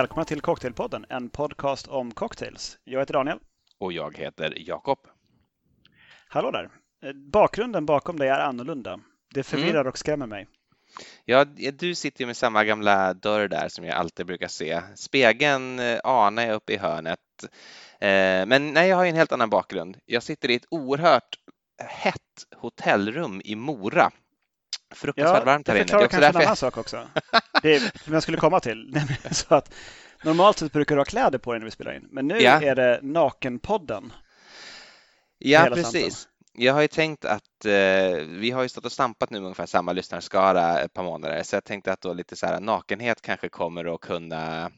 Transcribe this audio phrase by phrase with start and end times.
[0.00, 2.78] Välkomna till Cocktailpodden, en podcast om cocktails.
[2.84, 3.38] Jag heter Daniel.
[3.78, 4.98] Och jag heter Jakob.
[6.28, 6.70] Hallå där.
[7.04, 9.00] Eh, bakgrunden bakom dig är annorlunda.
[9.34, 9.86] Det förvirrar mm.
[9.86, 10.46] och skrämmer mig.
[11.24, 14.80] Ja, du sitter ju med samma gamla dörr där som jag alltid brukar se.
[14.94, 17.18] Spegeln eh, anar jag uppe i hörnet.
[18.00, 19.96] Eh, men nej, jag har en helt annan bakgrund.
[20.06, 21.38] Jag sitter i ett oerhört
[21.84, 24.10] hett hotellrum i Mora.
[24.90, 25.84] Fruktansvärt ja, varmt här inne.
[25.84, 27.08] Det förklarar kanske en annan sak också.
[27.62, 29.00] Det är, som jag skulle komma till.
[29.30, 29.74] så att
[30.24, 32.62] normalt sett brukar du ha kläder på dig när vi spelar in, men nu ja.
[32.62, 34.12] är det Nakenpodden.
[35.38, 36.14] Ja, precis.
[36.14, 36.30] Samtal.
[36.52, 39.66] Jag har ju tänkt att eh, vi har ju stått och stampat nu med ungefär
[39.66, 43.48] samma lyssnarskara ett par månader, så jag tänkte att då lite så här nakenhet kanske
[43.48, 44.70] kommer att kunna,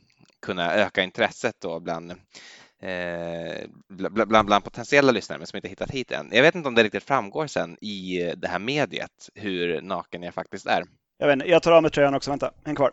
[0.43, 2.15] kunna öka intresset då bland
[2.83, 6.29] eh, bland, bland, bland potentiella lyssnare men som inte hittat hit än.
[6.33, 10.35] Jag vet inte om det riktigt framgår sen i det här mediet hur naken jag
[10.35, 10.85] faktiskt är.
[11.19, 12.93] Jag, vet inte, jag tar av mig tröjan också, vänta, häng kvar.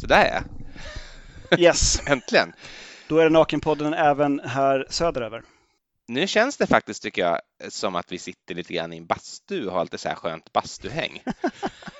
[0.00, 0.42] Så där ja.
[1.58, 2.00] Yes.
[2.06, 2.52] Äntligen.
[3.08, 5.42] Då är det Nakenpodden även här söderöver.
[6.08, 9.66] Nu känns det faktiskt, tycker jag, som att vi sitter lite grann i en bastu
[9.66, 11.22] och har lite så här skönt bastuhäng.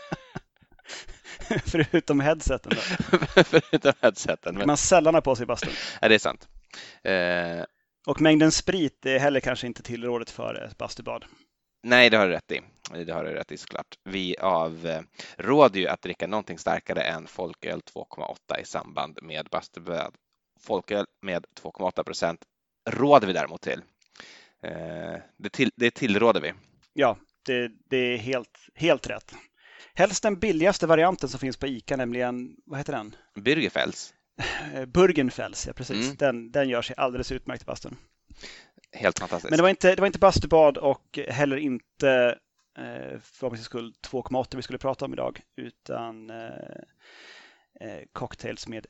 [1.64, 2.72] Förutom headseten?
[3.44, 4.56] Förutom headseten.
[4.56, 4.66] Men...
[4.66, 5.72] Man sällan har på sig i bastun.
[6.00, 6.48] Ja, det är sant.
[7.02, 7.64] Eh...
[8.06, 11.24] Och mängden sprit är heller kanske inte tillrådet för ett bastubad.
[11.82, 12.60] Nej, det har du rätt i.
[13.04, 13.98] Det har du rätt i såklart.
[14.04, 20.14] Vi avråder ju att dricka någonting starkare än folköl 2,8 i samband med bastubad.
[20.60, 22.40] Folköl med 2,8 procent
[22.90, 23.82] råder vi däremot till.
[24.62, 26.52] Eh, det, till, det tillråder vi.
[26.92, 29.34] Ja, det, det, är helt, helt rätt.
[29.96, 33.16] Helst den billigaste varianten som finns på ICA, nämligen, vad heter den?
[33.34, 34.12] Bürgerfels.
[34.86, 36.04] Burgenfels, ja precis.
[36.04, 36.16] Mm.
[36.16, 37.96] Den, den gör sig alldeles utmärkt i bastun.
[38.92, 39.50] Helt fantastiskt.
[39.50, 42.38] Men det var inte, det var inte bastubad och heller inte
[42.78, 46.46] eh, för skull 2,8 vi skulle prata om idag, utan eh,
[47.80, 48.86] eh, cocktails med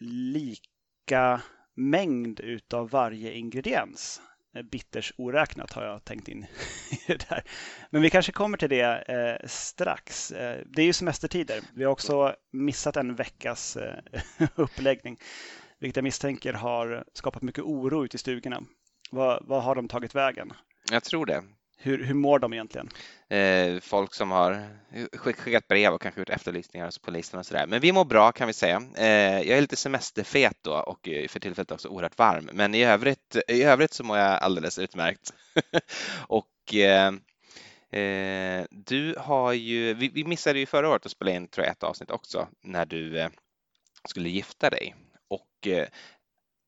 [0.00, 1.42] lika
[1.76, 4.20] mängd utav varje ingrediens.
[4.56, 6.46] Eh, bitters oräknat har jag tänkt in
[6.90, 7.42] i det där.
[7.90, 10.32] Men vi kanske kommer till det eh, strax.
[10.32, 11.60] Eh, det är ju semestertider.
[11.74, 13.98] Vi har också missat en veckas eh,
[14.54, 15.18] uppläggning,
[15.78, 18.62] vilket jag misstänker har skapat mycket oro ute i stugorna.
[19.10, 20.52] Vad, vad har de tagit vägen?
[20.90, 21.42] Jag tror det.
[21.82, 22.88] Hur, hur mår de egentligen?
[23.28, 24.68] Eh, folk som har
[25.12, 27.66] skickat brev och kanske gjort efterlysningar hos polisen och sådär.
[27.66, 28.82] Men vi mår bra kan vi säga.
[28.96, 32.50] Eh, jag är lite semesterfet då och eh, för tillfället också oerhört varm.
[32.52, 35.32] Men i övrigt, i övrigt så mår jag alldeles utmärkt.
[36.26, 37.12] och eh,
[38.00, 41.72] eh, du har ju, vi, vi, missade ju förra året att spela in tror jag
[41.72, 43.28] ett avsnitt också när du eh,
[44.08, 44.94] skulle gifta dig.
[45.28, 45.86] Och eh,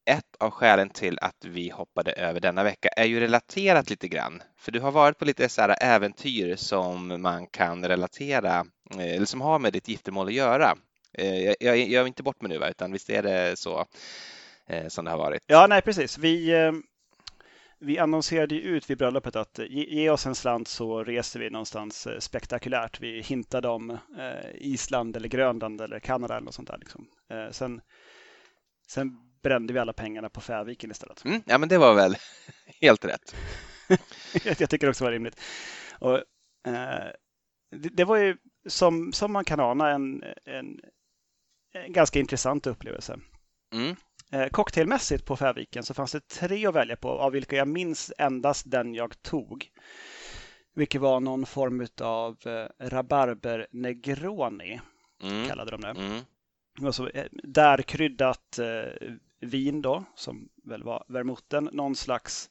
[0.04, 4.42] ett av skälen till att vi hoppade över denna vecka är ju relaterat lite grann.
[4.58, 9.40] För du har varit på lite så äventyr som man kan relatera, eh, eller som
[9.40, 10.76] har med ditt giftermål att göra.
[11.18, 13.86] Eh, jag, jag, jag är inte bort mig nu, utan visst är det så
[14.66, 15.42] eh, som det har varit?
[15.46, 16.18] Ja, nej precis.
[16.18, 16.52] Vi,
[17.78, 22.08] vi annonserade ut vid bröllopet att ge, ge oss en slant så reser vi någonstans
[22.18, 23.00] spektakulärt.
[23.00, 23.98] Vi hintade om
[24.54, 26.78] Island eller Grönland eller Kanada eller något sånt där.
[26.78, 27.06] Liksom.
[27.52, 27.80] Sen,
[28.88, 31.24] sen brände vi alla pengarna på Färviken istället.
[31.24, 32.16] Mm, ja, men det var väl
[32.80, 33.34] helt rätt.
[34.58, 35.40] jag tycker också det var rimligt.
[35.98, 36.16] Och,
[36.66, 37.12] eh,
[37.70, 38.36] det, det, var ju
[38.66, 40.80] som, som man kan ana en, en,
[41.72, 43.18] en ganska intressant upplevelse.
[43.74, 43.96] Mm.
[44.32, 48.12] Eh, cocktailmässigt på Färviken så fanns det tre att välja på av vilka jag minns
[48.18, 49.70] endast den jag tog.
[50.74, 54.80] Vilket var någon form av eh, rabarber negroni,
[55.22, 55.48] mm.
[55.48, 55.88] kallade de det.
[55.88, 56.20] Mm.
[56.82, 57.10] Alltså,
[57.42, 59.10] där kryddat eh,
[59.42, 62.50] vin då, som väl var vermouthen, någon slags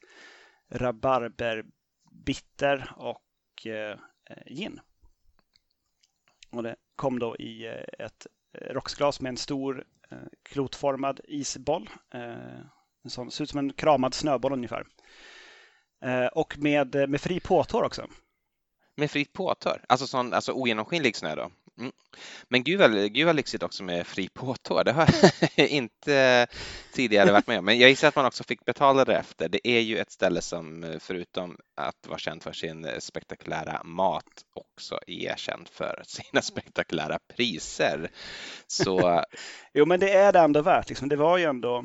[0.70, 3.98] rabarberbitter och eh,
[4.46, 4.80] gin.
[6.50, 8.26] Och det kom då i eh, ett
[8.60, 11.90] rocksglas med en stor eh, klotformad isboll.
[12.14, 12.60] Eh,
[13.04, 14.86] en sån, ser ut som en kramad snöboll ungefär.
[16.04, 18.06] Eh, och med, eh, med fri påtår också.
[18.96, 19.84] Med fritt påtör?
[19.88, 21.50] Alltså, sån, alltså ogenomskinlig snö då?
[21.82, 21.92] Mm.
[22.48, 24.84] Men gud vad, gud vad lyxigt också med fri påtår.
[24.84, 25.08] Det har
[25.54, 26.46] jag inte
[26.92, 27.64] tidigare varit med om.
[27.64, 29.48] Men jag gissar att man också fick betala det efter.
[29.48, 34.98] Det är ju ett ställe som förutom att vara känt för sin spektakulära mat också
[35.06, 38.10] är känt för sina spektakulära priser.
[38.66, 39.24] Så...
[39.74, 40.88] jo, men det är det ändå värt.
[40.88, 41.08] Liksom.
[41.08, 41.84] Det var ju ändå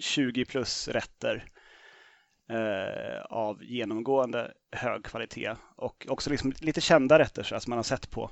[0.00, 1.44] 20 plus rätter
[2.48, 7.84] eh, av genomgående hög kvalitet och också liksom lite kända rätter så som man har
[7.84, 8.30] sett på,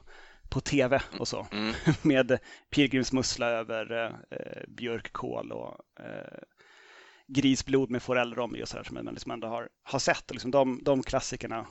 [0.49, 1.47] på tv och så.
[1.53, 1.75] Mm.
[2.03, 2.39] Med
[2.71, 6.39] pilgrimsmussla över eh, björkkål och eh,
[7.27, 10.31] grisblod med forellrom och sådär som man liksom ändå har, har sett.
[10.31, 11.67] Och liksom de, de klassikerna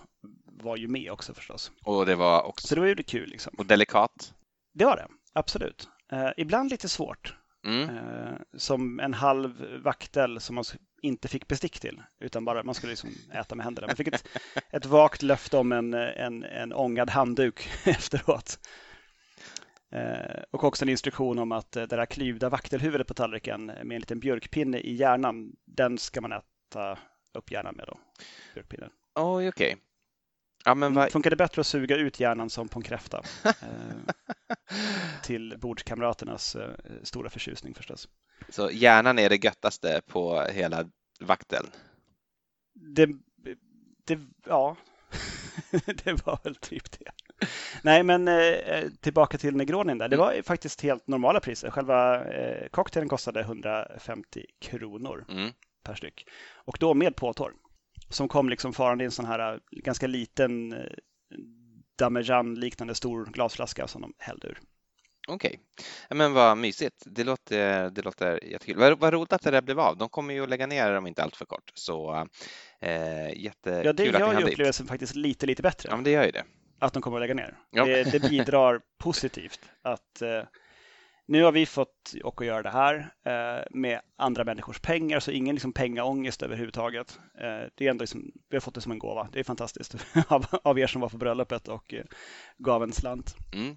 [0.45, 1.71] var ju med också förstås.
[1.83, 2.67] Och det var också...
[2.67, 3.53] Så det var ju kul liksom.
[3.57, 4.33] Och delikat?
[4.73, 5.89] Det var det, absolut.
[6.11, 7.35] Eh, ibland lite svårt.
[7.65, 7.89] Mm.
[7.89, 10.63] Eh, som en halv vaktel som man
[11.03, 13.87] inte fick bestick till, utan bara man skulle liksom äta med händerna.
[13.87, 14.27] Man fick ett,
[14.71, 18.59] ett vagt löfte om en, en, en ångad handduk efteråt.
[19.91, 23.99] Eh, och också en instruktion om att det där klyvda vaktelhuvudet på tallriken med en
[23.99, 26.97] liten björkpinne i hjärnan, den ska man äta
[27.33, 27.99] upp hjärnan med då.
[28.53, 28.89] Björkpinnen.
[29.15, 29.67] Oj, okej.
[29.67, 29.79] Okay.
[30.65, 31.11] Ja, men vad...
[31.11, 33.23] Funkar det bättre att suga ut hjärnan som på en kräfta?
[33.45, 33.53] eh,
[35.23, 36.69] till bordskamraternas eh,
[37.03, 38.07] stora förtjusning förstås.
[38.49, 40.89] Så hjärnan är det göttaste på hela
[41.19, 41.67] vakteln?
[42.73, 43.09] Det,
[44.05, 44.75] det, ja,
[46.03, 47.11] det var väl typ det.
[47.81, 50.07] Nej, men eh, tillbaka till Negronin där.
[50.07, 51.71] Det var faktiskt helt normala priser.
[51.71, 55.51] Själva eh, cocktailen kostade 150 kronor mm.
[55.83, 56.27] per styck.
[56.55, 57.53] Och då med påtår.
[58.09, 60.79] Som kom liksom farande i en sån här ganska liten eh,
[61.95, 64.59] Damejean-liknande stor glasflaska som de hällde ur.
[65.27, 65.59] Okej,
[66.09, 67.03] men vad mysigt.
[67.05, 68.77] Det låter, det låter jättekul.
[68.77, 69.97] Vad, vad roligt att det där blev av.
[69.97, 71.71] De kommer ju att lägga ner om inte allt för kort.
[71.73, 72.27] Så
[72.81, 75.89] eh, jättekul Ja, det gör ju upplevelsen faktiskt lite, lite bättre.
[75.89, 76.43] Ja, men det gör ju det.
[76.79, 77.57] Att de kommer att lägga ner.
[77.71, 77.85] Ja.
[77.85, 80.43] Det, det bidrar positivt att eh,
[81.25, 85.31] nu har vi fått och att göra det här eh, med andra människors pengar, så
[85.31, 87.19] ingen liksom pengaångest överhuvudtaget.
[87.37, 89.29] Eh, det är ändå liksom, vi har fått det som en gåva.
[89.31, 89.95] Det är fantastiskt
[90.27, 92.03] av, av er som var på bröllopet och eh,
[92.57, 93.35] gav en slant.
[93.53, 93.75] Mm.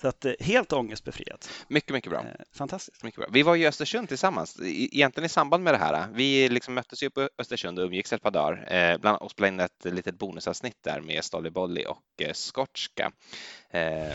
[0.00, 1.50] Så att eh, helt ångestbefriat.
[1.68, 2.20] Mycket, mycket bra.
[2.20, 3.02] Eh, fantastiskt.
[3.02, 3.28] Mycket bra.
[3.32, 6.08] Vi var i Östersund tillsammans, egentligen i samband med det här.
[6.12, 9.54] Vi liksom möttes ju på Östersund och umgicks ett par dagar eh, bland, och spelade
[9.54, 12.02] in ett litet bonusavsnitt där med Stolly Bolly och
[12.32, 13.12] skotska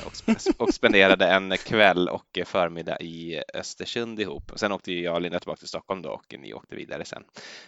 [0.06, 0.14] och,
[0.58, 4.52] och spenderade en kväll och förmiddag i Östersund ihop.
[4.56, 7.24] Sen åkte jag och Linda tillbaka till Stockholm då och ni åkte vidare sen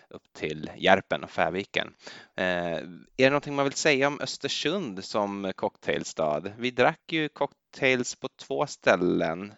[0.09, 1.93] upp till Järpen och Färviken.
[2.35, 2.81] Är
[3.15, 6.43] det någonting man vill säga om Östersund som cocktailstad?
[6.57, 9.53] Vi drack ju cocktail cocktails på två ställen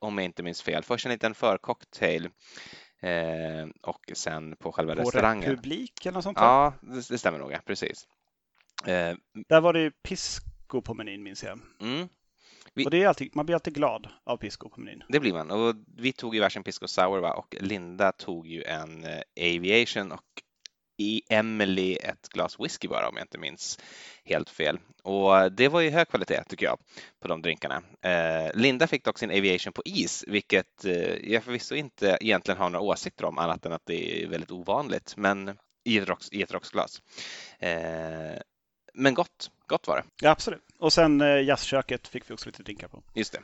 [0.00, 0.82] om jag inte minns fel.
[0.82, 2.28] Först en liten förcocktail
[3.00, 5.56] eh, och sen på själva på restaurangen.
[5.56, 6.38] På eller något sånt?
[6.40, 8.08] Ja, det, det stämmer nog, ja, precis.
[8.86, 9.16] Eh,
[9.48, 11.60] Där var det ju pisco på menyn minns jag.
[11.80, 12.08] Mm.
[12.74, 12.86] Vi...
[12.86, 15.02] Och det är alltid, man blir alltid glad av pisco på menyn.
[15.08, 15.50] Det blir man.
[15.50, 17.32] Och vi tog ju varsin pisco sour va?
[17.32, 19.22] och Linda tog ju en eh,
[19.56, 20.42] aviation och
[21.02, 23.78] i Emily ett glas whisky bara om jag inte minns
[24.24, 24.78] helt fel.
[25.02, 26.78] Och det var ju hög kvalitet tycker jag
[27.20, 27.82] på de drinkarna.
[28.02, 32.70] Eh, Linda fick dock sin aviation på is, vilket eh, jag förvisso inte egentligen har
[32.70, 36.42] några åsikter om annat än att det är väldigt ovanligt, men i ett, rocks, i
[36.42, 37.02] ett rocksglas.
[37.58, 38.40] Eh,
[38.94, 40.04] men gott, gott var det.
[40.20, 40.62] Ja, absolut.
[40.78, 43.02] Och sen eh, jazzköket fick vi också lite drinkar på.
[43.14, 43.36] Just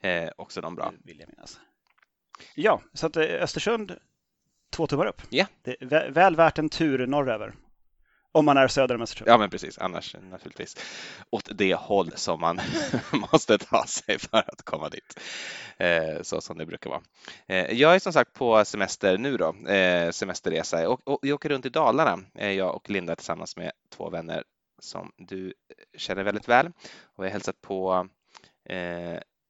[0.00, 0.92] det, eh, också de bra.
[1.04, 1.60] Vill jag minnas.
[2.54, 3.98] Ja, så att eh, Östersund
[4.74, 5.22] två tummar upp.
[5.28, 5.46] Ja.
[5.62, 7.54] Det är väl värt en tur norröver.
[8.32, 9.30] Om man är söder om Östersund.
[9.30, 9.78] Ja, men precis.
[9.78, 10.76] Annars naturligtvis
[11.30, 12.60] åt det håll som man
[13.32, 15.20] måste ta sig för att komma dit.
[15.76, 17.02] Eh, så som det brukar vara.
[17.48, 21.48] Eh, jag är som sagt på semester nu då, eh, semesterresa och, och jag åker
[21.48, 24.44] runt i Dalarna, jag och Linda tillsammans med två vänner
[24.78, 25.54] som du
[25.96, 26.66] känner väldigt väl.
[27.02, 28.08] Och jag har hälsat på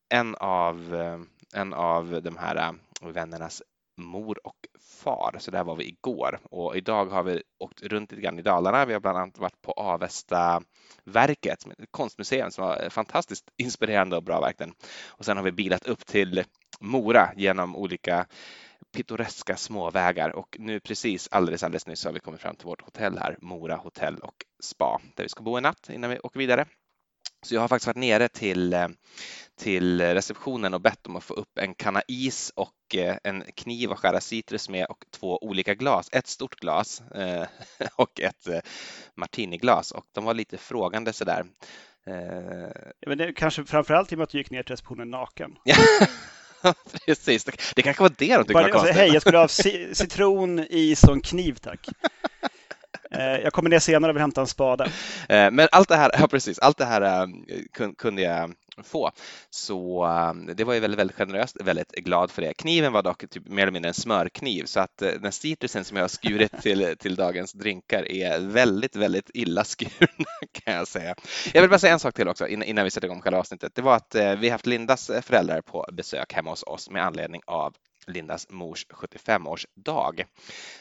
[0.08, 0.94] en av,
[1.54, 3.62] en av de här vännernas
[3.96, 4.56] mor och
[5.02, 5.36] far.
[5.38, 8.84] Så där var vi igår och idag har vi åkt runt lite grann i Dalarna.
[8.84, 10.62] Vi har bland annat varit på Avesta
[11.04, 14.74] verket, ett konstmuseum som var fantastiskt inspirerande och bra verkligen.
[15.06, 16.44] Och sen har vi bilat upp till
[16.80, 18.26] Mora genom olika
[18.92, 23.18] pittoreska småvägar och nu precis alldeles alldeles nyss har vi kommit fram till vårt hotell
[23.18, 26.66] här, Mora hotell och spa där vi ska bo en natt innan vi åker vidare.
[27.44, 28.88] Så jag har faktiskt varit nere till, eh,
[29.58, 33.92] till receptionen och bett om att få upp en kanna is och eh, en kniv
[33.92, 36.08] att skära citrus med och två olika glas.
[36.12, 37.46] Ett stort glas eh,
[37.96, 38.48] och ett
[39.14, 41.44] martiniglas och de var lite frågande sådär.
[43.00, 45.56] Ja, men det, kanske framförallt i och med att du gick ner till receptionen naken.
[47.06, 47.44] Precis,
[47.76, 48.96] det kanske var det de tyckte var konstigt.
[48.96, 51.88] Hej, jag skulle ha citron, is och en kniv tack.
[53.18, 54.84] Eh, jag kommer ner senare och vill hämta en spade.
[55.28, 57.28] Eh, men allt det här, ja precis, allt det här eh,
[57.98, 59.10] kunde jag få.
[59.50, 60.06] Så
[60.56, 62.54] det var ju väldigt, väldigt generöst, väldigt glad för det.
[62.54, 66.04] Kniven var dock typ mer eller mindre en smörkniv så att den citrusen som jag
[66.04, 71.14] har skurit till, till dagens drinkar är väldigt, väldigt illa skurna kan jag säga.
[71.52, 73.74] Jag vill bara säga en sak till också innan vi sätter igång själva avsnittet.
[73.74, 77.74] Det var att vi haft Lindas föräldrar på besök hemma hos oss med anledning av
[78.06, 80.24] Lindas mors 75-årsdag.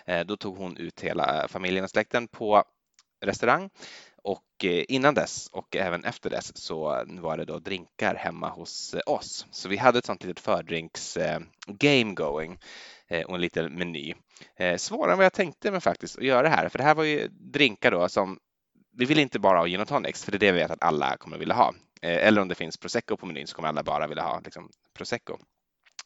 [0.05, 2.63] Eh, då tog hon ut hela familjen och släkten på
[3.25, 3.69] restaurang
[4.17, 8.93] och eh, innan dess och även efter dess så var det då drinkar hemma hos
[8.93, 9.47] eh, oss.
[9.51, 11.17] Så vi hade ett sånt litet fördrinks
[11.67, 12.59] game going
[13.27, 14.13] och en liten meny.
[14.77, 17.03] Svårare än vad jag tänkte mig faktiskt att göra det här, för det här var
[17.03, 18.39] ju drinkar då som
[18.97, 20.83] vi vill inte bara ha gin och tonics, för det är det vi vet att
[20.83, 21.73] alla kommer att vilja ha.
[22.01, 25.37] Eller om det finns prosecco på menyn så kommer alla bara vilja ha liksom, prosecco.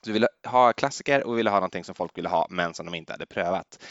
[0.04, 2.74] Så vi ville ha klassiker och vi ville ha någonting som folk ville ha men
[2.74, 3.84] som de inte hade prövat.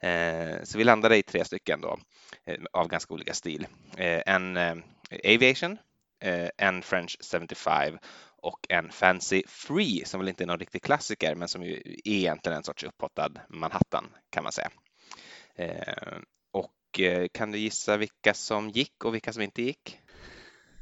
[0.00, 1.98] Eh, så vi landade i tre stycken då
[2.46, 3.66] eh, av ganska olika stil.
[3.96, 4.76] Eh, en eh,
[5.24, 5.78] Aviation,
[6.20, 7.98] eh, en French 75
[8.42, 12.12] och en Fancy Free som väl inte är någon riktig klassiker men som ju är
[12.12, 14.70] egentligen en sorts upphottad Manhattan kan man säga.
[16.52, 17.00] Och
[17.32, 19.98] kan du gissa vilka som gick och vilka som inte gick?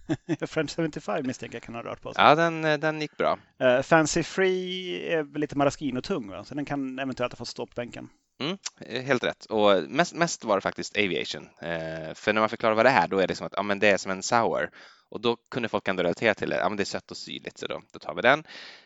[0.46, 2.24] French 75 misstänker jag kan ha rört på sig.
[2.24, 3.38] Ja, den, den gick bra.
[3.62, 6.44] Uh, Fancy Free är lite maraschino-tung, va?
[6.44, 8.08] så den kan eventuellt ha fått stå på bänken.
[8.40, 8.58] Mm,
[9.04, 9.44] helt rätt.
[9.44, 11.42] Och mest, mest var det faktiskt Aviation.
[11.42, 13.78] Uh, för när man förklarar vad det är, då är det som att ja, men
[13.78, 14.70] det är som en sour.
[15.08, 16.56] Och då kunde folk ändå relatera till det.
[16.56, 18.44] Ja, men det är sött och syrligt, så då, då tar vi den.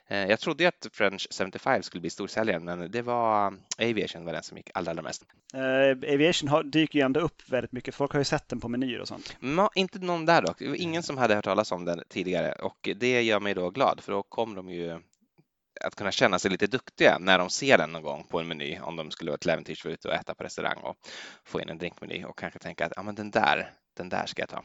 [0.08, 4.42] Eh, jag trodde att French 75 skulle bli storsäljaren, men det var Aviation var den
[4.42, 5.24] som gick allra, allra mest.
[5.54, 7.94] Uh, Aviation har, dyker ju ändå upp väldigt mycket.
[7.94, 9.36] Folk har ju sett den på menyer och sånt.
[9.40, 10.58] Ma, inte någon där dock.
[10.58, 13.70] Det var ingen som hade hört talas om den tidigare och det gör mig då
[13.70, 15.00] glad, för då kommer de ju
[15.80, 18.78] att kunna känna sig lite duktiga när de ser den någon gång på en meny
[18.78, 20.96] om de skulle vara till äventyrs ute och äta på restaurang och
[21.44, 24.42] få in en drinkmeny och kanske tänka att ja, men den där, den där ska
[24.42, 24.62] jag ta.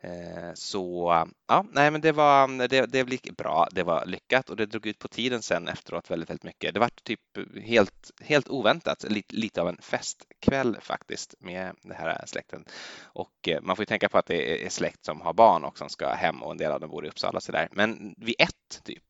[0.00, 1.12] Eh, så
[1.48, 4.86] ja, nej, men det var, det, det blev bra, det var lyckat och det drog
[4.86, 6.74] ut på tiden sen efteråt väldigt, väldigt mycket.
[6.74, 7.20] Det var typ
[7.62, 12.64] helt, helt oväntat, lite, lite av en festkväll faktiskt med den här släkten.
[13.02, 15.78] Och eh, man får ju tänka på att det är släkt som har barn och
[15.78, 17.68] som ska hem och en del av dem bor i Uppsala så där.
[17.72, 19.04] Men vid ett typ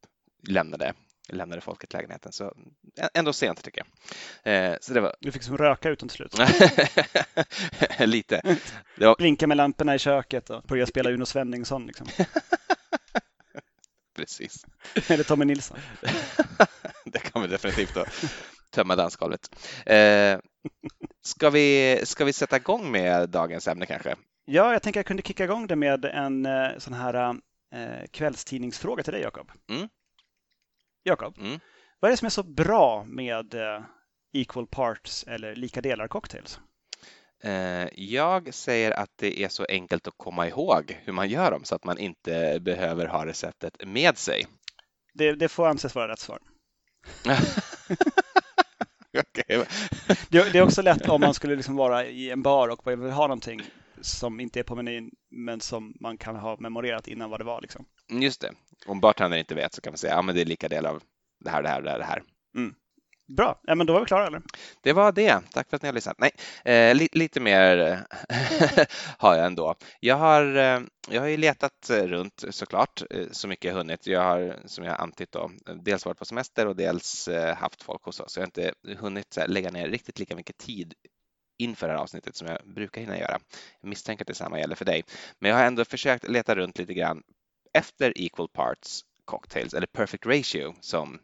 [0.48, 0.94] lämnade
[1.28, 2.32] lämnade folket lägenheten.
[2.32, 2.54] Så
[3.14, 3.90] ändå sent tycker jag.
[4.54, 5.16] Eh, så det var...
[5.20, 6.38] Du fick som röka utan till slut.
[7.98, 8.58] Lite.
[8.96, 9.16] Var...
[9.16, 11.86] Blinka med lamporna i köket och börja spela Uno Svenningsson.
[11.86, 12.06] Liksom.
[14.16, 14.66] Precis.
[15.08, 15.78] Eller Tommy Nilsson.
[17.04, 18.04] det kan vi definitivt då.
[18.70, 19.56] Tömma dansgolvet.
[19.86, 20.38] Eh,
[21.22, 24.16] ska, vi, ska vi sätta igång med dagens ämne kanske?
[24.44, 27.40] Ja, jag tänker jag kunde kicka igång det med en eh, sån här
[27.74, 29.50] eh, kvällstidningsfråga till dig, Jakob.
[29.70, 29.88] Mm.
[31.08, 31.60] Jakob, mm.
[32.00, 33.82] vad är det som är så bra med eh,
[34.32, 36.60] equal parts eller lika delar cocktails?
[37.42, 41.64] Eh, jag säger att det är så enkelt att komma ihåg hur man gör dem
[41.64, 44.46] så att man inte behöver ha receptet med sig.
[45.14, 46.38] Det, det får anses vara rätt svar.
[49.12, 49.64] okay.
[50.28, 53.10] det, det, är också lätt om man skulle liksom vara i en bar och vill
[53.10, 53.62] ha någonting
[54.00, 57.60] som inte är på menyn men som man kan ha memorerat innan vad det var.
[57.60, 57.84] Liksom.
[58.08, 58.52] Just det.
[58.86, 61.02] Om bartendern inte vet så kan man säga att ja, det är lika del av
[61.44, 61.98] det här, det här, det här.
[61.98, 62.22] Det här.
[62.56, 62.74] Mm.
[63.36, 64.42] Bra, ja, men då var vi klara eller?
[64.82, 65.40] Det var det.
[65.52, 66.16] Tack för att ni har lyssnat.
[66.18, 66.30] Nej,
[66.64, 67.98] eh, li lite mer eh,
[69.18, 69.74] har jag ändå.
[70.00, 74.06] Jag har, eh, jag har ju letat runt såklart eh, så mycket jag hunnit.
[74.06, 75.50] Jag har, som jag antytt, då,
[75.82, 78.32] dels varit på semester och dels eh, haft folk hos oss.
[78.32, 80.94] Så jag har inte hunnit här, lägga ner riktigt lika mycket tid
[81.58, 83.38] inför det här avsnittet som jag brukar hinna göra.
[83.80, 85.04] Jag misstänker att detsamma gäller för dig.
[85.38, 87.22] Men jag har ändå försökt leta runt lite grann
[87.78, 91.20] efter equal parts cocktails eller perfect ratio som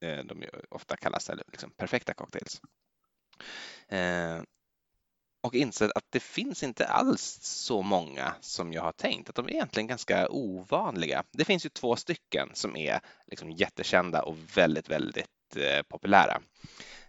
[0.00, 2.60] eh, de ofta kallas, eller liksom perfekta cocktails.
[3.88, 4.42] Eh,
[5.40, 9.46] och insett att det finns inte alls så många som jag har tänkt, att de
[9.46, 11.24] är egentligen ganska ovanliga.
[11.30, 16.40] Det finns ju två stycken som är liksom jättekända och väldigt, väldigt eh, populära.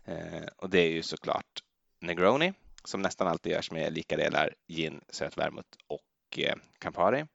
[0.05, 1.63] Eh, och det är ju såklart
[1.99, 7.25] Negroni som nästan alltid görs med lika delar gin, söt vermouth och eh, Campari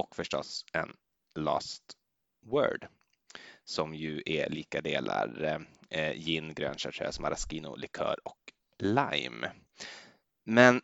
[0.00, 0.92] och förstås en
[1.34, 1.82] Last
[2.46, 2.86] Word
[3.64, 8.38] som ju är lika delar eh, gin, grön chartreuse, maraschino, likör och
[8.78, 9.52] lime.
[10.44, 10.80] Men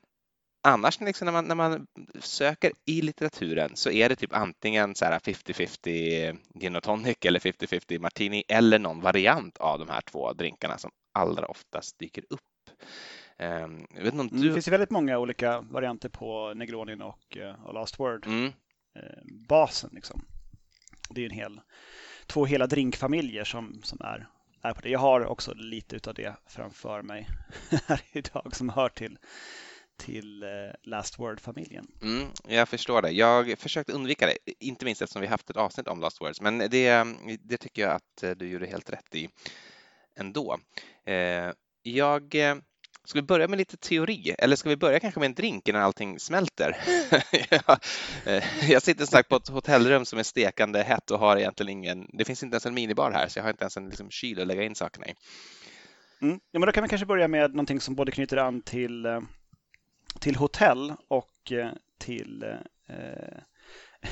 [0.62, 1.86] annars liksom när, man, när man
[2.20, 7.40] söker i litteraturen så är det typ antingen så här 50-50 gin och tonic eller
[7.40, 12.40] 50-50 martini eller någon variant av de här två drinkarna som allra oftast dyker upp.
[13.38, 13.86] Um,
[14.30, 14.48] du...
[14.48, 18.26] Det finns ju väldigt många olika varianter på Negronin och, uh, och Last Word.
[18.26, 18.52] Mm.
[18.96, 20.24] Eh, basen liksom
[21.10, 21.60] det är en hel,
[22.26, 24.28] två hela drinkfamiljer som, som är,
[24.62, 24.88] är på det.
[24.88, 27.28] Jag har också lite av det framför mig
[27.86, 29.18] här idag som hör till
[29.98, 30.48] till eh,
[30.82, 31.86] Last Word-familjen.
[32.02, 33.10] Mm, jag förstår det.
[33.10, 36.58] Jag försökte undvika det, inte minst eftersom vi haft ett avsnitt om Last Words, men
[36.58, 37.06] det,
[37.42, 39.28] det tycker jag att eh, du gjorde helt rätt i
[40.16, 40.58] ändå.
[41.82, 42.34] Jag
[43.06, 45.82] Ska vi börja med lite teori eller ska vi börja kanske med en drink innan
[45.82, 46.76] allting smälter?
[48.26, 51.70] Eh, jag sitter som sagt på ett hotellrum som är stekande hett och har egentligen
[51.70, 54.10] ingen, det finns inte ens en minibar här så jag har inte ens en liksom,
[54.10, 55.14] kyl att lägga in sakerna i.
[56.22, 56.40] Mm.
[56.50, 59.20] Ja, men då kan vi kanske börja med någonting som både knyter an till, eh,
[60.20, 62.44] till hotell och eh, till
[62.86, 63.38] eh,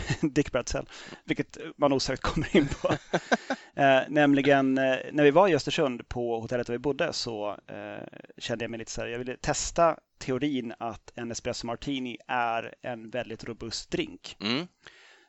[0.23, 0.89] Dick Bradsell,
[1.25, 2.93] vilket man osökt kommer in på.
[3.81, 8.07] eh, nämligen eh, när vi var i Östersund på hotellet där vi bodde så eh,
[8.39, 12.75] kände jag mig lite så här, jag ville testa teorin att en espresso martini är
[12.83, 14.37] en väldigt robust drink.
[14.41, 14.67] Mm.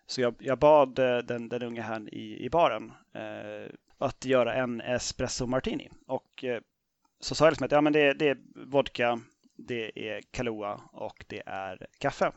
[0.08, 4.54] Så jag, jag bad eh, den, den unge herrn i, i baren eh, att göra
[4.54, 5.90] en espresso martini.
[6.08, 6.62] Och eh,
[7.20, 9.20] så sa jag liksom att ja, men det, det är vodka,
[9.58, 12.32] det är Kahlua och det är kaffe.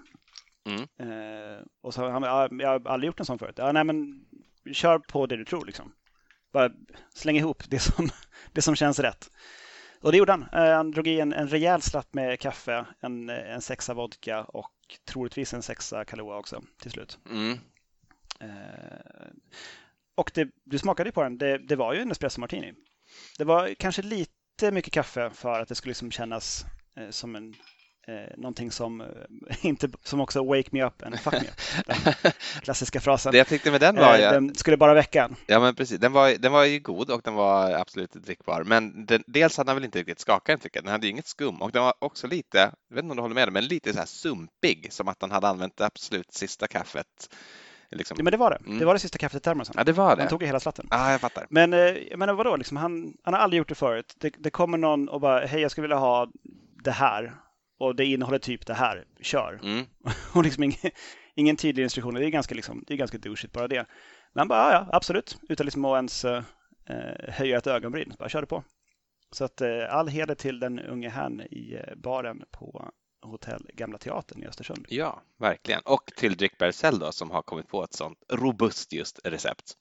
[0.67, 0.83] Mm.
[0.83, 3.55] Eh, och så han, ja, jag har aldrig gjort en sån förut.
[3.59, 4.25] Ja, nej, men
[4.73, 5.93] kör på det du tror liksom.
[6.53, 6.71] Bara
[7.15, 8.09] släng ihop det som,
[8.53, 9.31] det som känns rätt.
[10.01, 10.47] Och det gjorde han.
[10.53, 14.73] Eh, han drog i en, en rejäl slatt med kaffe, en, en sexa vodka och
[15.05, 17.19] troligtvis en sexa Kahlua också till slut.
[17.31, 17.59] Mm.
[18.41, 19.29] Eh,
[20.15, 21.39] och det, du smakade på den.
[21.39, 22.75] Det, det var ju en espresso martini.
[23.39, 26.65] Det var kanske lite mycket kaffe för att det skulle liksom kännas
[26.97, 27.55] eh, som en
[28.09, 29.07] eh, någonting som, eh,
[29.67, 31.87] inte, som också wake me up and fuck me up.
[31.87, 33.33] Den klassiska frasen.
[33.33, 35.37] Det jag tyckte med den var Eh, ju, Den skulle bara väcka en.
[35.47, 38.65] ja men precis, den var, den var ju god och den var absolut drickbar.
[38.65, 40.85] Men den, dels hade den väl inte riktigt skakat den tycker jag.
[40.85, 43.23] Den hade ju inget skum och den var också lite, jag vet inte om du
[43.23, 46.67] håller med, men lite så här sumpig som att den hade använt det absolut sista
[46.67, 47.35] kaffet.
[47.91, 48.15] Liksom.
[48.19, 48.57] Ja, men det var det.
[48.67, 48.79] Mm.
[48.79, 49.75] Det var det sista kaffet i termosen.
[49.79, 50.29] Ja, det var Han det.
[50.29, 50.87] tog ju hela slatten.
[50.91, 51.47] Ja, jag fattar.
[51.51, 54.15] Men eh, jag menar vadå, liksom, han, han har aldrig gjort det förut.
[54.19, 56.29] Det, det kommer någon och bara, hej jag skulle vilja ha
[56.85, 57.35] det här.
[57.79, 59.61] Och det innehåller typ det här, kör.
[59.63, 59.87] Mm.
[60.35, 60.91] Och liksom ingen,
[61.35, 62.15] ingen tydlig instruktion.
[62.15, 63.87] Det är ganska, liksom, det är ganska douchigt bara det.
[64.33, 65.39] Men han bara, ja, ja absolut.
[65.49, 66.43] Utan liksom att ens eh,
[67.29, 68.15] höja ett ögonbryn.
[68.19, 68.65] Bara körde på.
[69.33, 72.91] Så att eh, all heder till den unge herrn i eh, baren på
[73.23, 74.87] hotell Gamla Teatern i Östersund.
[74.89, 75.81] Ja, verkligen.
[75.85, 79.75] Och till Drick Bercell då som har kommit på ett sånt robust just recept.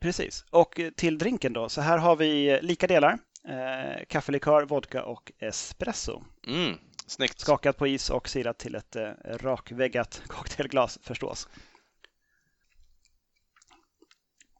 [0.00, 0.44] Precis.
[0.50, 3.18] Och eh, till drinken då, så här har vi eh, lika delar.
[3.48, 6.22] Eh, kaffelikör, vodka och espresso.
[6.46, 7.40] Mm, snyggt.
[7.40, 11.48] Skakat på is och silat till ett eh, rakväggat cocktailglas förstås.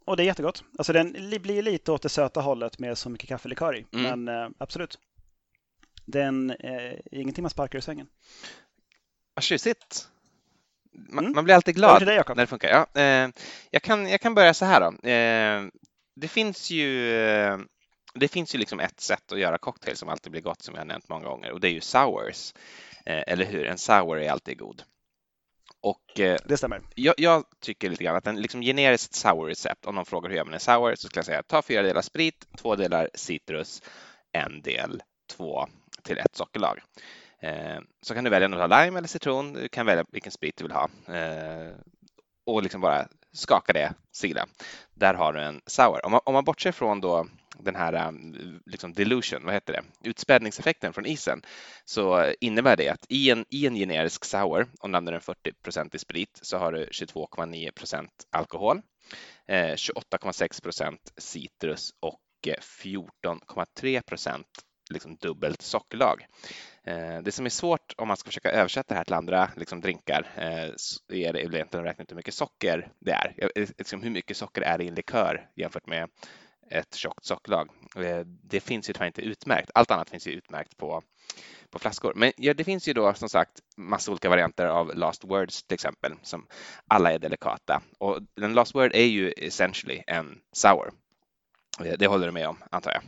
[0.05, 0.65] Och det är jättegott.
[0.79, 3.87] Alltså den li- blir lite åt det söta hållet med så mycket kaffelikör i.
[3.93, 4.25] Mm.
[4.25, 4.99] Men eh, absolut.
[6.07, 8.09] Den eh, är ingenting man sparkar ur sängen.
[9.35, 10.09] Vad tjusigt.
[10.93, 11.33] Man, Mm.
[11.35, 12.37] man blir alltid glad Jakob.
[12.37, 12.69] när det funkar.
[12.69, 13.31] Ja, eh,
[13.71, 15.09] jag, kan, jag kan börja så här då.
[15.09, 15.69] Eh,
[16.15, 17.59] det finns ju eh,
[18.19, 20.81] det finns ju liksom ett sätt att göra cocktail som alltid blir gott som jag
[20.81, 22.55] har nämnt många gånger och det är ju sours.
[23.07, 23.67] Eh, eller hur?
[23.67, 24.83] En sour är alltid god.
[25.81, 26.83] Och eh, Det stämmer.
[26.95, 30.45] jag, jag tycker lite grann att en liksom generiskt sour-recept, om någon frågar hur gör
[30.45, 33.83] man en sour, så skulle jag säga ta fyra delar sprit, två delar citrus,
[34.33, 35.67] en del två
[36.03, 36.81] till ett sockerlag.
[37.41, 40.33] Eh, så kan du välja om du har lime eller citron, du kan välja vilken
[40.33, 41.73] sprit du vill ha eh,
[42.47, 44.47] och liksom bara skaka det, sila.
[44.95, 46.07] Där har du en sour.
[46.07, 47.27] Om man, om man bortser från då
[47.65, 48.13] den här eh,
[48.67, 51.43] liksom delusion, vad heter det, utspädningseffekten från isen,
[51.85, 55.97] så innebär det att i en, i en generisk sour, om du använder en 40
[55.97, 58.83] i sprit, så har du 22,9 procent alkohol,
[59.49, 64.47] eh, 28,6 procent citrus och eh, 14,3 procent
[64.91, 66.27] liksom dubbelt sockerlag.
[67.23, 70.27] Det som är svårt om man ska försöka översätta det här till andra liksom drinkar
[70.77, 73.51] så är det egentligen att räkna ut hur mycket socker det är.
[73.79, 76.09] Liksom hur mycket socker är det i en likör jämfört med
[76.71, 77.69] ett tjockt sockerlag.
[77.97, 79.71] Eh, det finns ju tyvärr inte utmärkt.
[79.75, 81.03] Allt annat finns ju utmärkt på,
[81.71, 82.13] på flaskor.
[82.17, 85.75] Men ja, det finns ju då som sagt massa olika varianter av last words till
[85.75, 86.47] exempel som
[86.87, 87.83] alla är delikata.
[87.99, 90.91] Och en last word är ju essentially en sour.
[91.85, 93.03] Eh, det håller du med om antar jag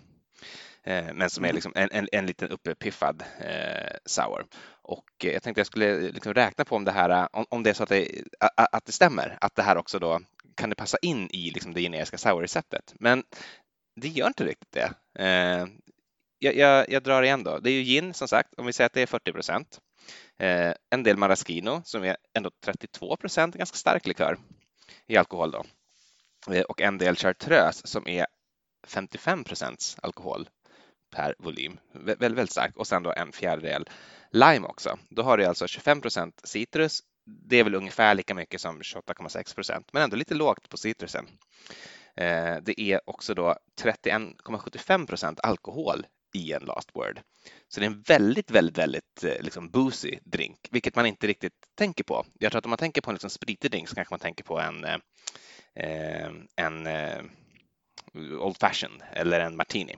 [0.85, 1.55] men som är Mm.
[1.55, 4.47] liksom en, en, en liten uppiffad eh, sour.
[4.83, 7.71] Och eh, jag tänkte jag skulle liksom räkna på om det här, om, om det
[7.71, 8.25] är så att det,
[8.57, 10.21] att det stämmer, att det här också då
[10.57, 12.95] kan det passa in i liksom det generiska sour-receptet.
[13.01, 13.25] Men
[14.01, 14.93] det gör inte riktigt det.
[15.19, 15.67] Eh,
[16.39, 17.59] jag, jag, jag drar igen då.
[17.59, 19.79] Det är ju gin som sagt, om vi säger att det är 40 procent.
[20.39, 24.39] Eh, en del maraschino som är ändå 32 procent, ganska stark likör
[25.07, 25.65] i alkohol då.
[26.55, 28.27] Eh, och en del chartreuse som är
[28.87, 30.49] 55 procents alkohol
[31.11, 31.79] per volym.
[31.93, 32.77] Vä- Väldigt, väldigt stark.
[32.77, 33.89] Och sen då en fjärdedel
[34.33, 34.99] lime också.
[35.11, 37.01] Då har du alltså 25 procent citrus.
[37.49, 41.27] Det är väl ungefär lika mycket som 28,6 procent, men ändå lite lågt på citrusen.
[42.17, 47.21] Eh, Det är också då 31,75 procent alkohol i en last word.
[47.69, 51.53] Så det är en väldigt, väldigt, väldigt eh, liksom boozy drink, vilket man inte riktigt
[51.79, 52.25] tänker på.
[52.39, 54.45] Jag tror att om man tänker på en liksom spritig drink så kanske man tänker
[54.45, 54.97] på en, eh,
[55.75, 57.23] eh, en eh,
[58.15, 59.97] Old Fashion eller en Martini.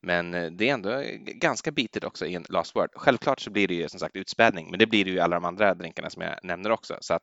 [0.00, 2.90] Men eh, det är ändå ganska bitigt också i en last word.
[2.94, 5.36] Självklart så blir det ju som sagt utspädning, men det blir det ju i alla
[5.36, 6.96] de andra drinkarna som jag nämner också.
[7.00, 7.22] Så att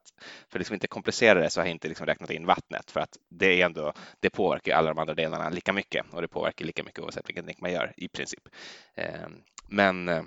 [0.50, 3.00] för att liksom inte komplicera det så har jag inte liksom räknat in vattnet för
[3.00, 6.66] att det är ändå, det påverkar alla de andra delarna lika mycket och det påverkar
[6.66, 8.44] lika mycket oavsett vilken drink man gör i princip.
[8.96, 9.28] Eh,
[9.68, 10.24] men, eh,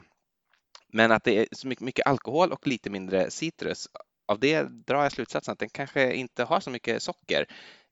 [0.93, 3.89] men att det är så mycket, mycket alkohol och lite mindre citrus
[4.29, 7.47] av det drar jag slutsatsen att den kanske inte har så mycket socker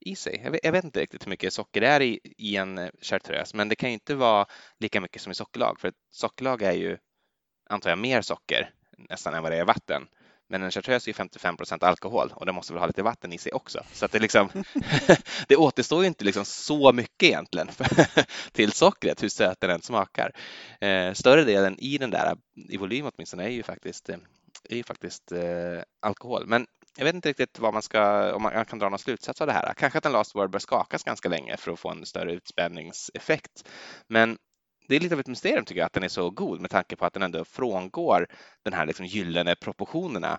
[0.04, 0.40] i sig.
[0.44, 3.56] Jag vet, jag vet inte riktigt hur mycket socker det är i, i en chartreuse,
[3.56, 4.46] men det kan ju inte vara
[4.80, 6.98] lika mycket som i sockerlag, för sockerlag är ju,
[7.70, 10.06] antar jag, mer socker nästan än vad det är vatten.
[10.48, 13.38] Men en chartreuse är 55 procent alkohol och den måste väl ha lite vatten i
[13.38, 13.80] sig också.
[13.92, 14.48] Så att det, liksom,
[15.48, 17.68] det återstår ju inte liksom så mycket egentligen
[18.52, 20.32] till sockret, hur söt den än smakar.
[20.80, 22.36] Eh, större delen i den där,
[22.68, 26.46] i volym åtminstone, är ju faktiskt, är ju faktiskt eh, alkohol.
[26.46, 29.46] Men jag vet inte riktigt vad man ska, om man kan dra någon slutsats av
[29.46, 29.74] det här.
[29.74, 33.68] Kanske att en last word bör skakas ganska länge för att få en större utspänningseffekt.
[34.08, 34.38] Men
[34.88, 36.96] det är lite av ett mysterium tycker jag att den är så god med tanke
[36.96, 38.26] på att den ändå frångår
[38.64, 40.38] den här liksom gyllene proportionerna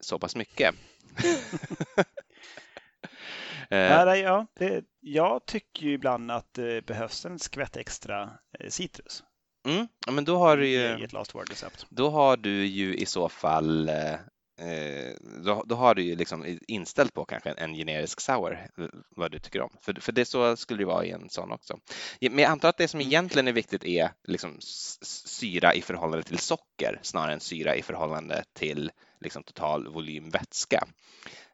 [0.00, 0.74] så pass mycket.
[3.70, 9.22] Nej, ja, det, jag tycker ju ibland att det behövs en skvätt extra eh, citrus.
[9.68, 11.06] Mm, men då har du ju.
[11.88, 14.18] Då har du ju i så fall Eh,
[15.44, 18.68] då, då, har du ju liksom inställt på kanske en generisk sour,
[19.16, 19.70] vad du tycker om.
[19.80, 21.78] För, för det så skulle det vara i en sån också.
[22.20, 23.08] Men jag antar att det som mm.
[23.08, 24.56] egentligen är viktigt är liksom
[25.26, 28.90] syra i förhållande till socker snarare än syra i förhållande till
[29.20, 30.86] liksom total volym vätska.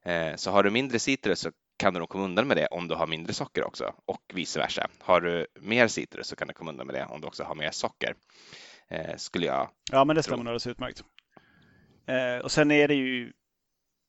[0.03, 2.89] Eh, så har du mindre citrus så kan du nog komma undan med det om
[2.89, 4.89] du har mindre socker också och vice versa.
[4.99, 7.55] Har du mer citrus så kan du komma undan med det om du också har
[7.55, 8.15] mer socker.
[8.89, 11.05] Eh, skulle jag Ja, men det stämmer alldeles utmärkt.
[12.11, 13.33] Eh, och sen är det ju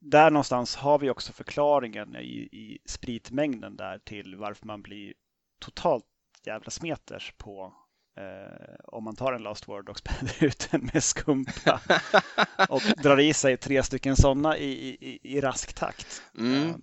[0.02, 5.14] där någonstans har vi också förklaringen i, i spritmängden där till varför man blir
[5.60, 6.06] totalt
[6.46, 7.74] jävla smeters på
[8.18, 11.82] eh, om man tar en last word och späder ut den med skumpa
[12.70, 16.24] och drar i sig tre stycken sådana i, i, i rask takt.
[16.38, 16.70] Mm.
[16.70, 16.76] Eh,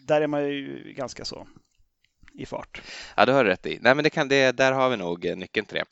[0.00, 1.46] där är man ju ganska så
[2.34, 2.82] i fart.
[3.16, 3.78] Ja, det har du rätt i.
[3.80, 5.84] Nej, men det kan, det, där har vi nog nyckeln till det.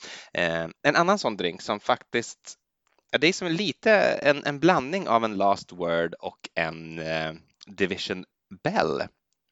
[0.42, 2.56] Eh, en annan sån drink som faktiskt
[3.18, 3.92] det är som lite
[4.22, 7.32] en, en blandning av en Last Word och en eh,
[7.66, 8.24] Division
[8.62, 9.02] Bell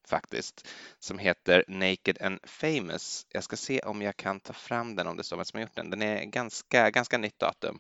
[0.09, 0.69] faktiskt,
[0.99, 3.27] som heter Naked and Famous.
[3.33, 5.63] Jag ska se om jag kan ta fram den om det står vem som har
[5.63, 5.91] gjort den.
[5.91, 7.79] Den är ganska, ganska nytt datum.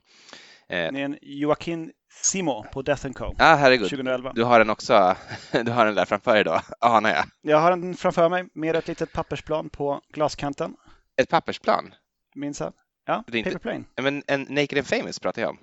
[0.68, 3.34] Eh, det är en Joaquin Simo på Death Co.
[3.38, 3.88] Ah, herregud.
[3.88, 4.32] 2011.
[4.34, 5.16] Du har den också,
[5.64, 7.24] du har den där framför dig då, anar jag.
[7.42, 10.76] Jag har den framför mig med ett litet pappersplan på glaskanten.
[11.16, 11.94] Ett pappersplan?
[12.34, 12.72] Minns jag.
[13.06, 13.84] Ja, Paperplane.
[14.02, 15.58] Men en Naked and Famous pratar jag om.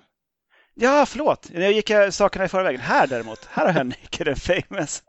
[0.78, 1.50] Ja, förlåt.
[1.52, 2.78] Nu gick jag sakerna i förväg.
[2.78, 5.02] Här däremot, här har jag Naked and Famous.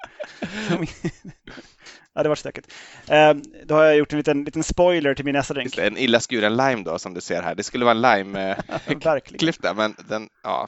[2.14, 2.74] ja, det var stökigt.
[3.08, 5.78] Um, då har jag gjort en liten, liten spoiler till min nästa drink.
[5.78, 7.56] En illa skuren lime då, som du ser här.
[7.56, 10.68] Det skulle vara en lime-klyfta, men den, ja,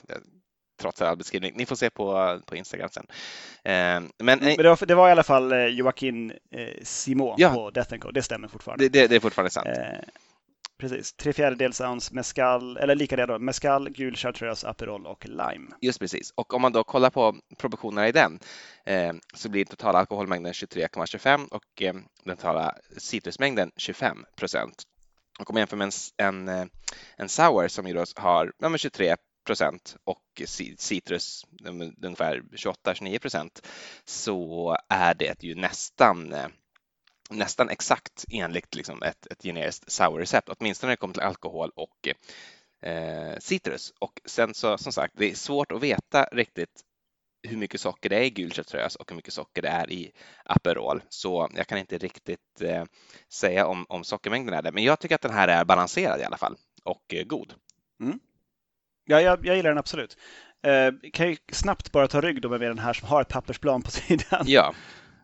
[0.82, 1.54] trots all beskrivning.
[1.56, 3.06] Ni får se på, på Instagram sen.
[3.64, 7.54] Eh, men, men det, var, det, var, i alla fall eh, Joaquin eh, Simon ja,
[7.54, 8.12] på Death Co.
[8.12, 8.84] Det stämmer fortfarande.
[8.84, 9.68] Det, det, det är fortfarande sant.
[9.68, 10.00] Eh,
[10.80, 15.68] Precis, tre fjärdedels ounce mescal, eller lika det då, mescal, gul chartreuse, Aperol och lime.
[15.82, 18.40] Just precis, och om man då kollar på proportionerna i den
[18.86, 24.84] eh, så blir totala alkoholmängden 23,25 och eh, den totala citrusmängden 25 procent.
[25.40, 26.66] Och om man jämför med en, en, eh,
[27.18, 29.16] en sour som ju då har ja, 23
[29.46, 30.42] procent och
[30.78, 31.46] citrus
[32.04, 33.68] ungefär 28-29 procent
[34.06, 36.48] så är det ju nästan eh,
[37.30, 42.08] nästan exakt enligt liksom ett, ett generiskt sour-recept, åtminstone när det kommer till alkohol och
[42.90, 43.94] eh, citrus.
[44.00, 46.84] Och sen så som sagt, det är svårt att veta riktigt
[47.48, 48.52] hur mycket socker det är i gul
[49.00, 50.12] och hur mycket socker det är i
[50.46, 51.02] Aperol.
[51.10, 52.84] Så jag kan inte riktigt eh,
[53.34, 54.72] säga om, om sockermängden är det.
[54.72, 57.54] Men jag tycker att den här är balanserad i alla fall och eh, god.
[58.02, 58.20] Mm.
[59.06, 60.18] Ja, jag, jag, gillar den absolut.
[60.64, 63.82] Eh, kan ju snabbt bara ta rygg då med den här som har ett pappersplan
[63.82, 64.44] på sidan.
[64.46, 64.74] Ja,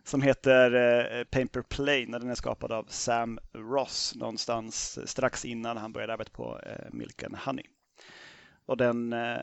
[0.06, 2.18] som heter eh, Paper Plane.
[2.18, 7.22] Den är skapad av Sam Ross någonstans strax innan han började arbeta på eh, Milk
[7.22, 7.66] and Honey.
[8.66, 9.40] Och den eh,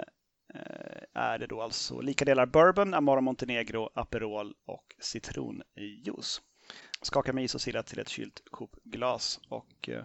[0.54, 6.42] eh är det då alltså lika delar bourbon, Amaro Montenegro, Aperol och citronjuice.
[7.02, 10.04] Skaka med is och silla till ett kylt kopglas och eh,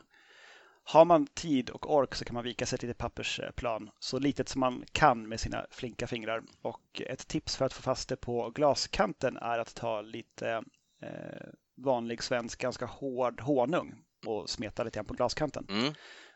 [0.89, 4.49] har man tid och ork så kan man vika sig ett litet pappersplan så litet
[4.49, 6.43] som man kan med sina flinka fingrar.
[6.63, 10.63] Och ett tips för att få fast det på glaskanten är att ta lite
[11.03, 13.95] eh, vanlig svensk, ganska hård honung
[14.27, 15.67] och smeta lite grann på glaskanten.
[15.69, 15.95] Mm.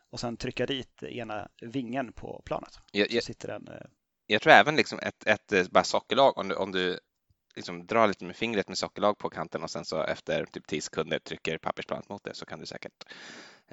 [0.09, 2.79] Och sen trycka dit ena vingen på planet.
[2.91, 3.87] Jag, jag, sitter den, eh...
[4.27, 6.99] jag tror även liksom ett, ett, ett bara sockerlag, om du, om du
[7.55, 10.81] liksom drar lite med fingret med sockerlag på kanten och sen så efter typ 10
[10.81, 13.03] sekunder trycker pappersplanet mot det så kan du säkert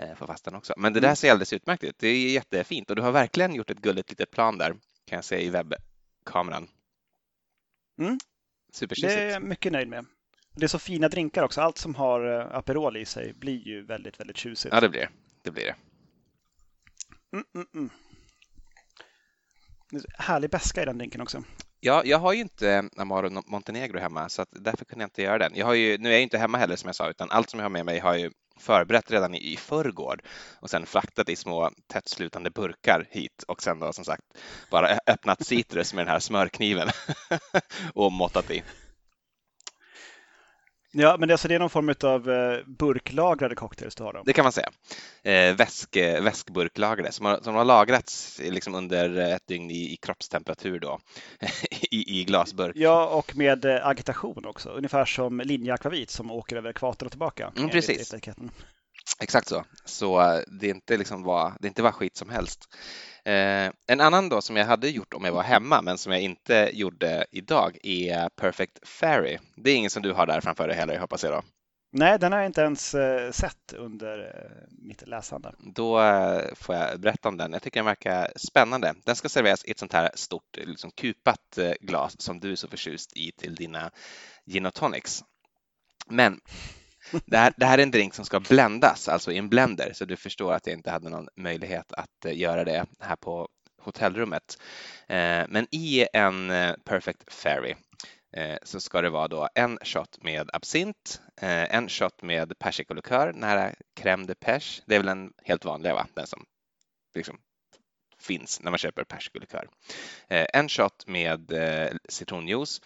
[0.01, 0.75] Eh, få fast den också.
[0.77, 1.17] Men det där mm.
[1.17, 1.99] ser alldeles utmärkt ut.
[1.99, 4.71] Det är jättefint och du har verkligen gjort ett gulligt litet plan där
[5.05, 6.69] kan jag se i webbkameran.
[7.99, 8.19] Mm.
[8.81, 10.07] Det är jag mycket nöjd med.
[10.57, 11.61] Det är så fina drinkar också.
[11.61, 14.75] Allt som har eh, Aperol i sig blir ju väldigt, väldigt tjusigt.
[14.75, 15.11] Ja, det blir
[15.43, 15.51] det.
[15.51, 15.75] blir det.
[17.33, 17.91] Mm, mm, mm.
[20.19, 21.43] Härlig beska i den drinken också.
[21.81, 25.39] Ja, jag har ju inte Amaro Montenegro hemma så att därför kunde jag inte göra
[25.39, 25.53] den.
[25.55, 27.61] Jag har ju, nu är jag inte hemma heller som jag sa utan allt som
[27.61, 30.21] jag har med mig har jag förberett redan i förrgår
[30.61, 34.25] och sen fraktat i små tättslutande burkar hit och sen då som sagt
[34.71, 36.89] bara öppnat citrus med den här smörkniven
[37.95, 38.63] och måttat i.
[40.93, 44.23] Ja, men det, alltså, det är någon form av eh, burklagrade cocktails du har då?
[44.27, 44.71] Det kan man säga.
[45.23, 50.79] Eh, väsk, väskburklagrade som har, som har lagrats liksom under ett dygn i, i kroppstemperatur
[50.79, 50.99] då
[51.91, 52.77] i, i glasburk.
[52.77, 57.53] Ja, och med eh, agitation också, ungefär som linjeakvavit som åker över ekvatorn och tillbaka.
[57.57, 58.15] Mm, precis.
[59.19, 59.65] Exakt så.
[59.85, 62.75] Så eh, det är inte liksom vad, det är inte vad skit som helst.
[63.25, 66.21] Eh, en annan då som jag hade gjort om jag var hemma men som jag
[66.21, 69.39] inte gjorde idag är Perfect Fairy.
[69.57, 71.43] Det är ingen som du har där framför dig heller hoppas jag då?
[71.93, 75.55] Nej, den har jag inte ens eh, sett under eh, mitt läsande.
[75.59, 76.01] Då
[76.55, 77.53] får jag berätta om den.
[77.53, 78.95] Jag tycker den verkar spännande.
[79.05, 82.69] Den ska serveras i ett sånt här stort liksom kupat glas som du är så
[82.69, 83.91] förtjust i till dina
[84.47, 85.25] gin och tonics.
[86.07, 86.41] Men
[87.27, 90.05] det här, det här, är en drink som ska bländas, alltså i en blender, så
[90.05, 93.49] du förstår att jag inte hade någon möjlighet att eh, göra det här på
[93.81, 94.63] hotellrummet.
[95.09, 97.75] Eh, men i en eh, Perfect Fairy
[98.37, 103.73] eh, så ska det vara då en shot med absint, en shot med persikolikör, nära
[104.01, 104.83] crème de pêche.
[104.87, 106.07] Det är väl den helt vanliga, va?
[106.15, 106.45] den som
[107.15, 107.39] liksom
[108.19, 109.69] finns när man köper persikolikör.
[110.29, 111.53] En shot med
[112.09, 112.81] citronjuice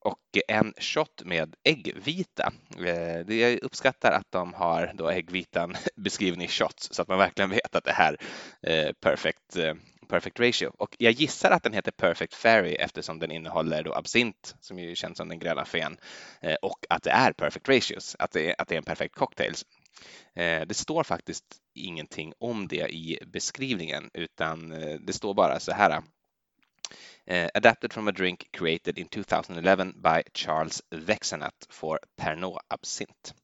[0.00, 2.52] och en shot med äggvita.
[2.78, 7.50] Eh, jag uppskattar att de har då äggvitan beskriven i shots så att man verkligen
[7.50, 8.16] vet att det här
[8.62, 9.74] är perfect, eh,
[10.08, 10.70] perfect ratio.
[10.78, 14.94] Och jag gissar att den heter Perfect Fairy eftersom den innehåller då absint som ju
[14.94, 15.96] känns som den gröna fen
[16.62, 19.54] och att det är perfect ratios, att det är, att det är en perfekt cocktail.
[20.66, 24.68] Det står faktiskt ingenting om det i beskrivningen utan
[25.00, 26.02] det står bara så här
[27.30, 33.34] Eh, adapted from a drink created in 2011 by Charles Vexenat for Pernod Absint.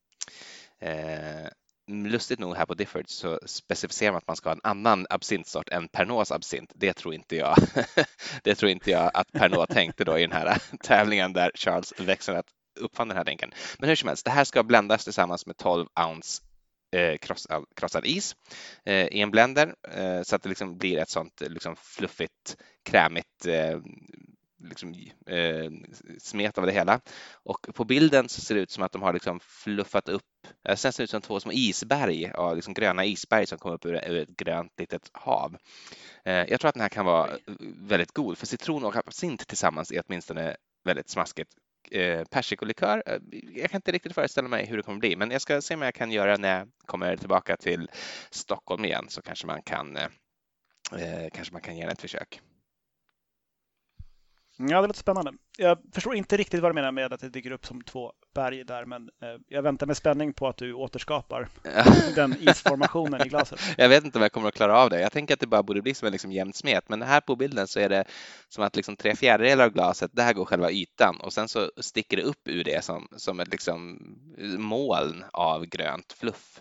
[0.83, 1.49] Uh, eh,
[1.89, 5.69] lustigt nog här på Difford så specificerar man att man ska ha en annan absintsort
[5.69, 6.73] än Pernods absint.
[6.75, 7.57] Det tror inte jag.
[8.43, 12.47] det tror inte jag att Pernod tänkte då i den här tävlingen där Charles Vexenat
[12.81, 13.53] uppfann den här drinken.
[13.79, 16.43] Men hur som helst, det här ska bländas tillsammans med 12 ounce
[17.21, 18.37] krossad, krossad is
[18.85, 23.47] eh, i en blender eh, så att det liksom blir ett sånt liksom fluffigt, krämigt
[23.47, 23.81] eh,
[24.65, 24.95] liksom,
[25.27, 25.71] eh,
[26.19, 27.01] smet av det hela.
[27.33, 30.23] Och på bilden så ser det ut som att de har liksom fluffat upp,
[30.63, 34.09] det ser ut som två små isberg, ja, liksom gröna isberg som kommer upp ur,
[34.09, 35.57] ur ett grönt litet hav.
[36.25, 37.39] Eh, jag tror att den här kan vara
[37.81, 41.51] väldigt god, för citron och absint tillsammans är åtminstone väldigt smaskigt
[41.91, 43.03] eh, persikolikör.
[43.07, 43.19] Eh,
[43.55, 45.83] jag kan inte riktigt föreställa mig hur det kommer bli, men jag ska se om
[45.83, 47.91] jag kan göra när jag kommer tillbaka till
[48.31, 50.05] Stockholm igen så kanske man kan, eh,
[50.93, 52.41] eh kanske man kan ge den ett försök.
[54.59, 55.33] Ja, det låter spännande.
[55.59, 58.65] Jag förstår inte riktigt vad du menar med att det dyker upp som två berg
[58.65, 61.49] där, men eh, jag väntar med spänning på att du återskapar
[62.15, 63.61] den isformationen i glaset.
[63.79, 65.01] Jag vet inte om jag kommer att klara av det.
[65.01, 67.37] Jag tänker att det bara borde bli som en liksom jämnt smet, men här på
[67.37, 68.05] bilden så är det
[68.49, 72.17] som att liksom tre fjärdedelar av glaset, där går själva ytan och sen så sticker
[72.17, 73.99] det upp ur det som, som ett liksom
[74.59, 76.61] moln av grönt fluff.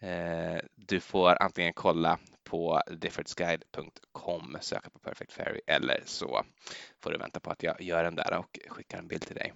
[0.00, 6.44] Eh, du får antingen kolla på differentsguide.com, söka på Perfect Fairy eller så
[7.02, 9.52] får du vänta på att jag gör den där och skickar en bild till dig.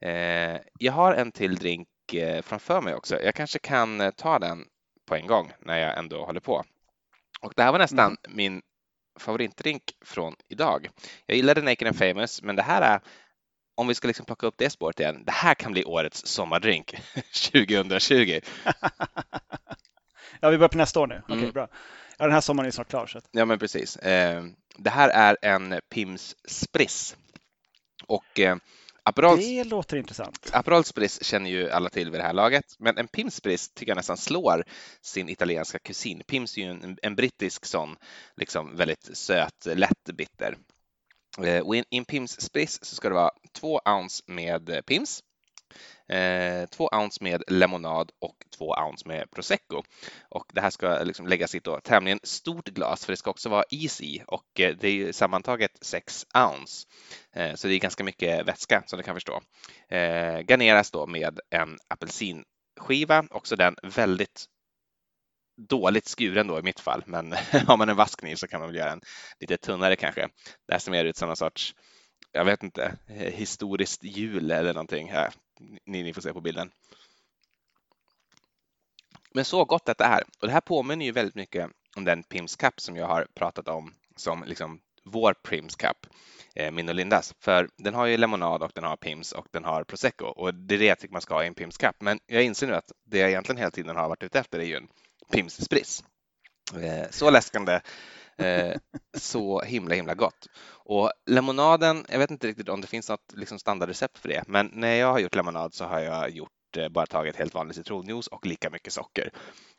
[0.00, 3.22] Eh, jag har en till drink eh, framför mig också.
[3.22, 4.64] Jag kanske kan ta den
[5.06, 6.64] på en gång när jag ändå håller på.
[7.40, 8.36] Och det här var nästan mm.
[8.36, 8.62] min
[9.18, 10.88] favoritdrink från idag.
[11.26, 13.00] Jag gillade Naked and Famous, men det här är
[13.74, 16.94] om vi ska liksom plocka upp det spåret igen, det här kan bli årets sommardrink
[17.52, 18.40] 2020.
[20.40, 21.22] ja, vi börjar på nästa år nu.
[21.24, 21.52] Okej, mm.
[21.52, 21.68] bra.
[22.18, 23.06] Ja, den här sommaren är snart klar.
[23.06, 23.20] Så.
[23.30, 23.96] Ja, men precis.
[23.96, 24.44] Eh,
[24.76, 27.16] det här är en Pims Spriss.
[28.06, 28.56] Och eh,
[29.08, 30.50] Aperol, det låter intressant.
[30.52, 33.90] Aperol Spritz känner ju alla till vid det här laget, men en Pims Spritz tycker
[33.90, 34.64] jag nästan slår
[35.00, 36.22] sin italienska kusin.
[36.26, 37.96] Pims är ju en, en brittisk sån,
[38.36, 40.56] liksom väldigt söt, lätt bitter.
[41.44, 45.24] Eh, och i en Pims Spritz så ska det vara två ounce med Pims, eh,
[46.08, 49.82] Eh, två ounce med lemonad och två ounce med prosecco.
[50.28, 53.48] Och det här ska liksom läggas i ett tämligen stort glas för det ska också
[53.48, 56.86] vara is i och eh, det är sammantaget 6 ounce.
[57.32, 59.40] Eh, så det är ganska mycket vätska som du kan förstå.
[60.48, 64.44] Garneras då med en apelsinskiva, också den väldigt
[65.68, 67.32] dåligt skuren då i mitt fall, men
[67.66, 69.00] har man en vass kniv så kan man väl göra en
[69.40, 70.28] lite tunnare kanske.
[70.66, 71.74] Det här ser mer ut som någon sorts,
[72.32, 75.10] jag vet inte, historiskt hjul eller någonting.
[75.10, 75.32] Här.
[75.60, 76.70] Ni, ni får se på bilden.
[79.34, 80.22] Men så gott detta är.
[80.40, 83.68] Och det här påminner ju väldigt mycket om den Pims Cup som jag har pratat
[83.68, 86.06] om som liksom vår Prims Cup,
[86.54, 89.64] eh, min och Lindas, för den har ju lemonad och den har Pims och den
[89.64, 91.96] har prosecco och det är det jag tycker man ska ha i en Pims Cup.
[92.00, 94.64] Men jag inser nu att det jag egentligen hela tiden har varit ute efter är
[94.64, 94.88] ju en
[95.32, 96.04] Pims Spritz.
[96.74, 97.80] Eh, så läskande
[98.38, 98.76] Eh,
[99.14, 100.46] så himla himla gott.
[100.70, 104.70] Och lemonaden, jag vet inte riktigt om det finns något liksom standardrecept för det, men
[104.72, 108.26] när jag har gjort lemonad så har jag gjort eh, bara tagit helt vanlig citronjuice
[108.26, 109.30] och lika mycket socker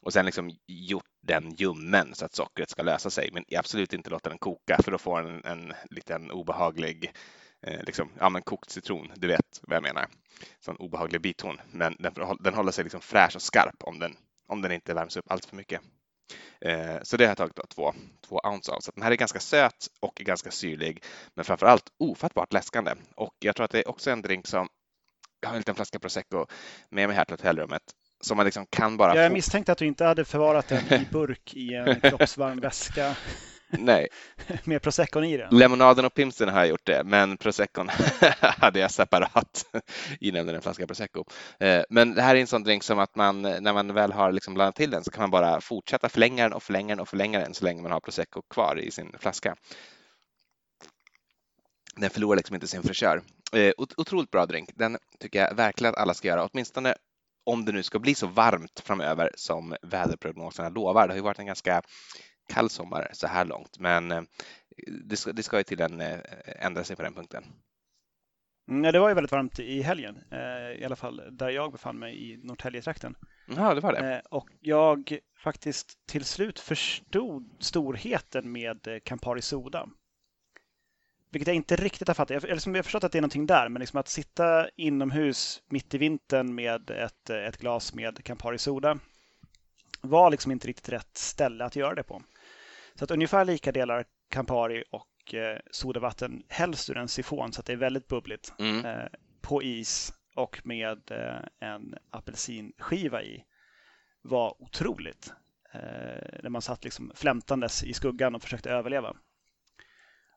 [0.01, 4.09] och sen liksom gjort den ljummen så att sockret ska lösa sig, men absolut inte
[4.09, 7.13] låta den koka för då får den en, en liten obehaglig
[7.61, 10.07] eh, liksom, ja men kokt citron, du vet vad jag menar.
[10.59, 14.15] Sån obehaglig biton, men den, den håller sig liksom fräsch och skarp om den,
[14.47, 15.81] om den inte värms upp allt för mycket.
[16.61, 17.93] Eh, så det har jag tagit då två,
[18.27, 18.79] två ounce av.
[18.79, 22.91] Så den här är ganska söt och ganska syrlig, men framför allt ofattbart läskande.
[23.15, 24.67] Och jag tror att det är också en drink som
[25.41, 26.45] jag har en liten flaska prosecco
[26.89, 27.83] med mig här till hotellrummet
[28.21, 29.15] som man liksom kan bara.
[29.15, 33.15] Jag misstänkte att du inte hade förvarat den i burk i en kroppsvarm väska.
[33.69, 34.07] Nej.
[34.63, 35.57] Med proseccon i den?
[35.57, 37.89] Lemonaden och pimsten har jag gjort det, men proseccon
[38.39, 39.65] hade jag separat
[40.19, 41.25] i nämligen en flaska prosecco.
[41.59, 44.31] Eh, men det här är en sån drink som att man när man väl har
[44.31, 47.09] liksom blandat till den så kan man bara fortsätta förlänga den och förlänga den och
[47.09, 49.55] förlänga den så länge man har prosecco kvar i sin flaska.
[51.95, 53.21] Den förlorar liksom inte sin fräschör.
[53.53, 54.69] Eh, otroligt bra drink.
[54.75, 56.95] Den tycker jag verkligen att alla ska göra, åtminstone
[57.45, 61.07] om det nu ska bli så varmt framöver som väderprognoserna lovar.
[61.07, 61.81] Det har ju varit en ganska
[62.49, 64.21] kall sommar så här långt, men eh,
[64.87, 67.43] det ska, det ska ju tydligen eh, ändra sig på den punkten.
[68.69, 71.71] Mm, ja, det var ju väldigt varmt i helgen, eh, i alla fall där jag
[71.71, 73.15] befann mig i Norrtäljetrakten.
[73.55, 74.21] Ja, det var det.
[74.31, 79.89] Och jag faktiskt till slut förstod storheten med Campari Soda.
[81.31, 82.43] Vilket jag inte riktigt har fattat.
[82.43, 85.61] Jag, liksom, jag har förstått att det är någonting där, men liksom att sitta inomhus
[85.67, 88.99] mitt i vintern med ett, ett glas med Campari Soda
[90.01, 92.21] var liksom inte riktigt rätt ställe att göra det på.
[92.99, 97.65] Så att ungefär lika delar Campari och eh, sodavatten, helst ur en sifon så att
[97.65, 98.85] det är väldigt bubbligt, mm.
[98.85, 99.07] eh,
[99.41, 103.43] på is och med eh, en apelsinskiva i
[104.21, 105.33] var otroligt.
[105.73, 109.15] Eh, när man satt liksom flämtandes i skuggan och försökte överleva.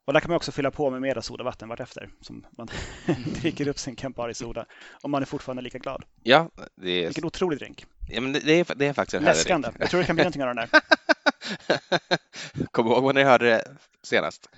[0.04, 2.68] Och där kan man också fylla på med mera sodavatten vartefter som man
[3.40, 4.66] dricker upp sin Campari soda
[5.02, 6.04] och man är fortfarande lika glad.
[6.22, 7.04] Ja, det är...
[7.04, 7.86] Vilken otrolig drink.
[8.08, 9.68] Ja, men det, är, det är faktiskt en Läskande.
[9.78, 10.68] Jag tror det kan bli någonting av den där.
[12.70, 13.64] Kom ihåg när ni hörde det
[14.02, 14.48] senast.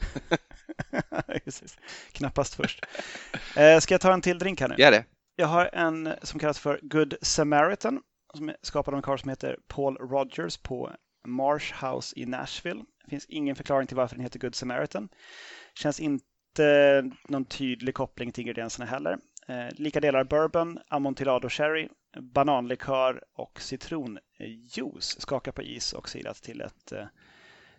[2.13, 2.87] Knappast först.
[3.57, 4.75] Eh, ska jag ta en till drink här nu?
[4.79, 5.05] Gör det.
[5.37, 8.01] Jag har en som kallas för Good Samaritan
[8.35, 10.91] som är skapad av en karl som heter Paul Rogers på
[11.27, 12.85] Marsh House i Nashville.
[13.05, 15.09] Det finns ingen förklaring till varför den heter Good Samaritan.
[15.75, 19.19] Känns inte någon tydlig koppling till ingredienserna heller.
[19.49, 21.89] Eh, lika delar bourbon, amontillado sherry,
[22.21, 23.61] bananlikör och
[24.45, 25.21] citronjuice.
[25.21, 27.07] Skaka på is och silat till ett eh,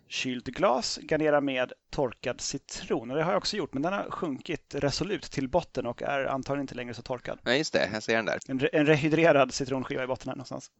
[0.08, 1.00] kylt glas.
[1.02, 3.12] Garnera med torkad citron.
[3.12, 6.26] Och det har jag också gjort, men den har sjunkit resolut till botten och är
[6.26, 7.40] antagligen inte längre så torkad.
[7.44, 7.90] Nej, just det.
[7.94, 8.40] Jag ser den där.
[8.48, 10.72] En, re en rehydrerad citronskiva i botten här någonstans.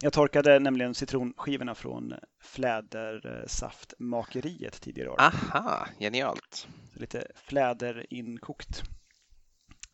[0.00, 5.20] Jag torkade nämligen citronskivorna från flädersaftmakeriet tidigare år.
[5.20, 6.68] Aha, genialt.
[6.94, 8.82] Så lite fläderinkokt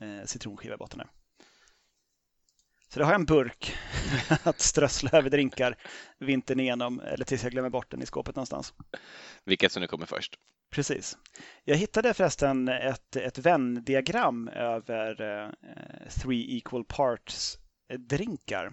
[0.01, 1.09] eh, citronskiva i botten här.
[2.95, 3.77] Så då har jag en burk
[4.43, 5.77] att strössla över drinkar
[6.19, 8.75] vintern igenom eller tills jag glömmer bort den i skåpet någonstans.
[9.45, 10.39] Vilket som nu kommer först?
[10.71, 11.19] Precis.
[11.65, 15.49] Jag hittade förresten ett, ett vändiagram över eh,
[16.09, 17.59] Three Equal Parts
[17.99, 18.73] drinkar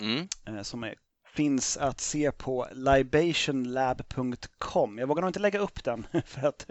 [0.00, 0.28] mm.
[0.46, 0.94] Eh, som är,
[1.34, 4.98] finns att se på libationlab.com.
[4.98, 6.66] Jag vågar nog inte lägga upp den för att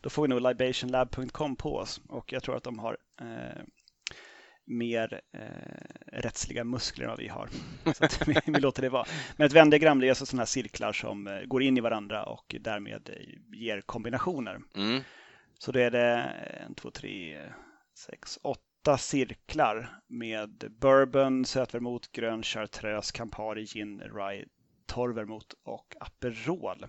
[0.00, 3.62] då får vi nog libationlab.com på oss och jag tror att de har eh,
[4.70, 5.40] mer eh,
[6.12, 7.48] rättsliga muskler än vad vi har.
[7.94, 9.06] Så att vi, vi låter det vara.
[9.36, 12.56] Men ett vändiagram är alltså sådana här cirklar som eh, går in i varandra och
[12.60, 13.10] därmed
[13.52, 14.60] ger kombinationer.
[14.76, 15.00] Mm.
[15.58, 16.06] Så då är det
[16.66, 17.40] en, två, tre,
[17.94, 24.44] sex, åtta cirklar med bourbon, sötvermouth, grön chartreuse, Campari, gin, rye,
[24.86, 26.86] torrvermouth och Aperol.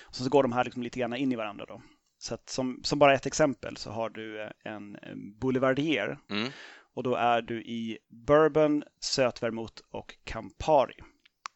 [0.00, 1.64] Och så går de här liksom lite grann in i varandra.
[1.68, 1.82] Då.
[2.18, 6.48] Så som, som, bara ett exempel så har du en, en Boulevardier mm.
[6.94, 10.94] och då är du i bourbon, sötvermouth och Campari.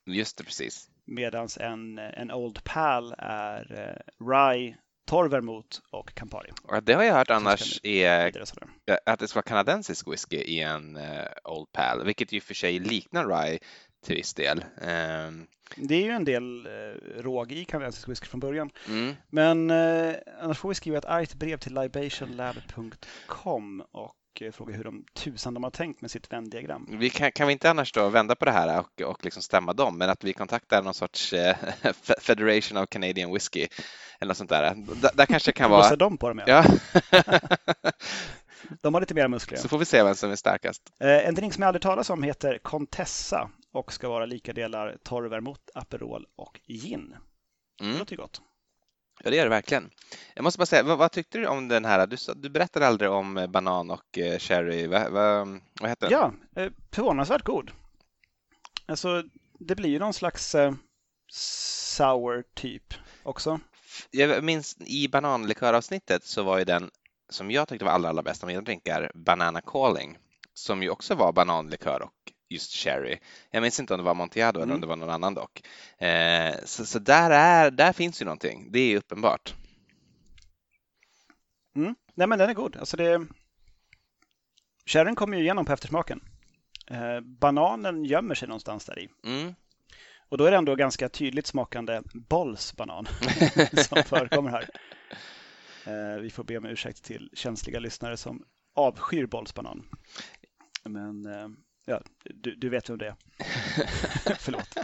[0.07, 0.89] Just det, precis.
[1.05, 6.51] Medan en, en Old Pal är eh, Rye, torr vermouth och Campari.
[6.63, 8.43] Och det har jag hört annars är
[9.07, 12.79] att det ska vara kanadensisk whisky i en uh, Old Pal, vilket ju för sig
[12.79, 13.59] liknar Rye
[14.05, 14.65] till viss del.
[14.77, 15.47] Um...
[15.77, 18.71] Det är ju en del uh, råg i kanadensisk whisky från början.
[18.89, 19.15] Mm.
[19.31, 24.85] Men uh, annars får vi skriva ett argt brev till libationlab.com och och fråga hur
[24.85, 26.87] de tusan de har tänkt med sitt vändiagram.
[26.91, 29.73] Vi kan, kan vi inte annars då vända på det här och, och liksom stämma
[29.73, 31.57] dem, men att vi kontaktar någon sorts eh,
[32.21, 33.69] Federation of Canadian Whiskey
[34.21, 34.75] eller något sånt där.
[34.75, 35.97] D där kanske kan vara...
[35.97, 36.63] dem på dem, ja.
[38.83, 39.59] de har lite mer muskler.
[39.59, 40.83] Så får vi se vem som är starkast.
[41.01, 44.97] Eh, en drink som jag aldrig talas om heter Contessa och ska vara lika delar
[45.03, 47.17] torrvermouth, Aperol och gin.
[47.81, 47.93] Mm.
[47.93, 48.43] Det låter gott.
[49.25, 49.91] Ja, det gör det verkligen.
[50.35, 52.07] Jag måste bara säga, vad, vad tyckte du om den här?
[52.07, 54.87] Du, du berättade aldrig om eh, banan och eh, cherry.
[54.87, 56.19] Vad, vad, vad heter den?
[56.55, 57.71] Ja, eh, förvånansvärt god.
[58.87, 59.23] Alltså,
[59.59, 60.75] det blir ju någon slags eh,
[61.33, 63.61] sour typ också.
[64.11, 66.91] Jag minns i bananliköravsnittet så var ju den
[67.31, 70.19] som jag tyckte var allra, allra bäst av mina drinkar Banana Calling
[70.55, 73.19] som ju också var bananlikör och just Cherry.
[73.51, 74.69] Jag minns inte om det var Montiado mm.
[74.69, 75.63] eller om det var någon annan dock.
[75.99, 79.55] Eh, så, så där, är, där finns ju någonting, det är uppenbart.
[81.77, 81.95] Mm.
[82.15, 82.77] Nej men den är god.
[82.77, 83.27] Alltså det...
[84.87, 86.21] Sherryn kommer ju igenom på eftersmaken.
[86.91, 89.09] Eh, bananen gömmer sig någonstans där i.
[89.25, 89.55] Mm.
[90.29, 93.07] Och då är det ändå ganska tydligt smakande bollsbanan
[93.89, 94.69] som förekommer här.
[95.87, 98.45] Eh, vi får be om ursäkt till känsliga lyssnare som
[98.75, 99.85] avskyr bollsbanan.
[100.85, 101.49] Men eh,
[101.85, 103.15] Ja, du, du vet vem det är.
[104.39, 104.77] Förlåt.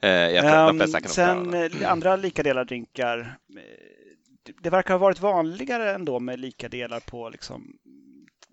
[0.00, 3.38] Eh, jag um, sen eh, andra lika delar drinkar.
[3.56, 7.78] Eh, det verkar ha varit vanligare ändå med lika delar på liksom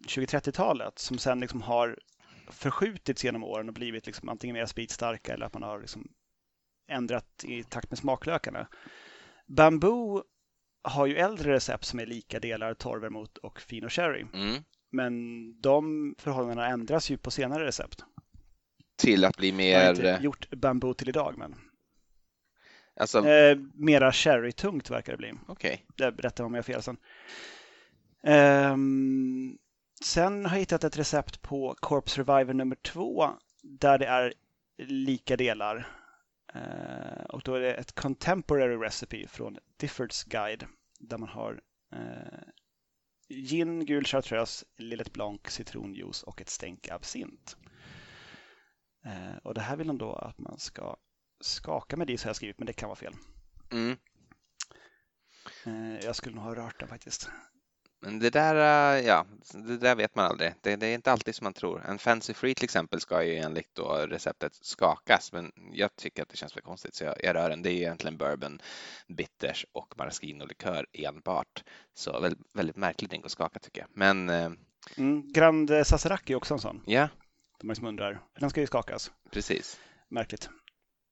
[0.07, 1.99] 20-30-talet som sen liksom har
[2.51, 6.07] förskjutits genom åren och blivit liksom antingen mer speedstarka eller att man har liksom
[6.88, 8.67] ändrat i takt med smaklökarna.
[9.45, 10.23] Bamboo
[10.83, 14.25] har ju äldre recept som är lika delar torrvermouth och fino sherry.
[14.33, 14.63] Mm.
[14.89, 18.05] Men de förhållandena ändras ju på senare recept.
[18.97, 19.79] Till att bli mer...
[19.79, 21.55] Jag har inte gjort bambu till idag, men...
[22.99, 23.27] Alltså...
[23.27, 25.33] Eh, mera sherry-tungt verkar det bli.
[25.47, 25.85] Okej.
[25.89, 26.07] Okay.
[26.07, 26.97] Det berättar om jag har fel sen.
[28.23, 28.75] Eh,
[30.03, 33.29] sen har jag hittat ett recept på Corpse Survivor nummer två
[33.63, 34.33] där det är
[34.77, 35.88] lika delar.
[36.53, 40.65] Eh, och då är det ett contemporary recipe från Diffords Guide
[40.99, 41.61] där man har
[41.93, 42.39] eh,
[43.30, 47.57] gin, gul chartreuse, Lillet Blanc, citronjuice och ett stänk absint.
[49.05, 50.97] Eh, och det här vill han då att man ska
[51.41, 53.13] skaka med det, så har jag skrivit, men det kan vara fel.
[53.71, 53.97] Mm.
[55.65, 57.30] Eh, jag skulle nog ha rört den faktiskt.
[57.99, 58.55] Men det där,
[58.95, 60.53] eh, ja, det där vet man aldrig.
[60.61, 61.85] Det, det, är inte alltid som man tror.
[61.85, 66.29] En Fancy Free till exempel ska ju enligt då receptet skakas, men jag tycker att
[66.29, 67.61] det känns för konstigt så jag, jag rör den.
[67.61, 68.61] Det är egentligen bourbon,
[69.07, 71.63] bitters och maraschino-likör enbart.
[71.93, 73.89] Så väldigt, väldigt märklig drink att skaka tycker jag.
[73.93, 74.29] Men...
[74.29, 74.51] Eh,
[74.97, 76.83] mm, Grand Sazerac är också en sån.
[76.85, 77.09] Ja.
[77.61, 78.21] De som undrar.
[78.39, 79.11] Den ska ju skakas.
[79.31, 79.79] Precis.
[80.09, 80.49] Märkligt.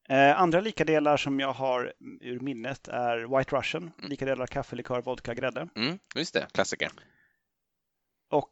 [0.10, 4.10] Eh, andra likadelar som jag har ur minnet är White Russian, mm.
[4.10, 5.68] likadelar kaffe, likör, vodka, grädde.
[5.76, 6.91] Mm, just det, klassiker.
[8.30, 8.49] Och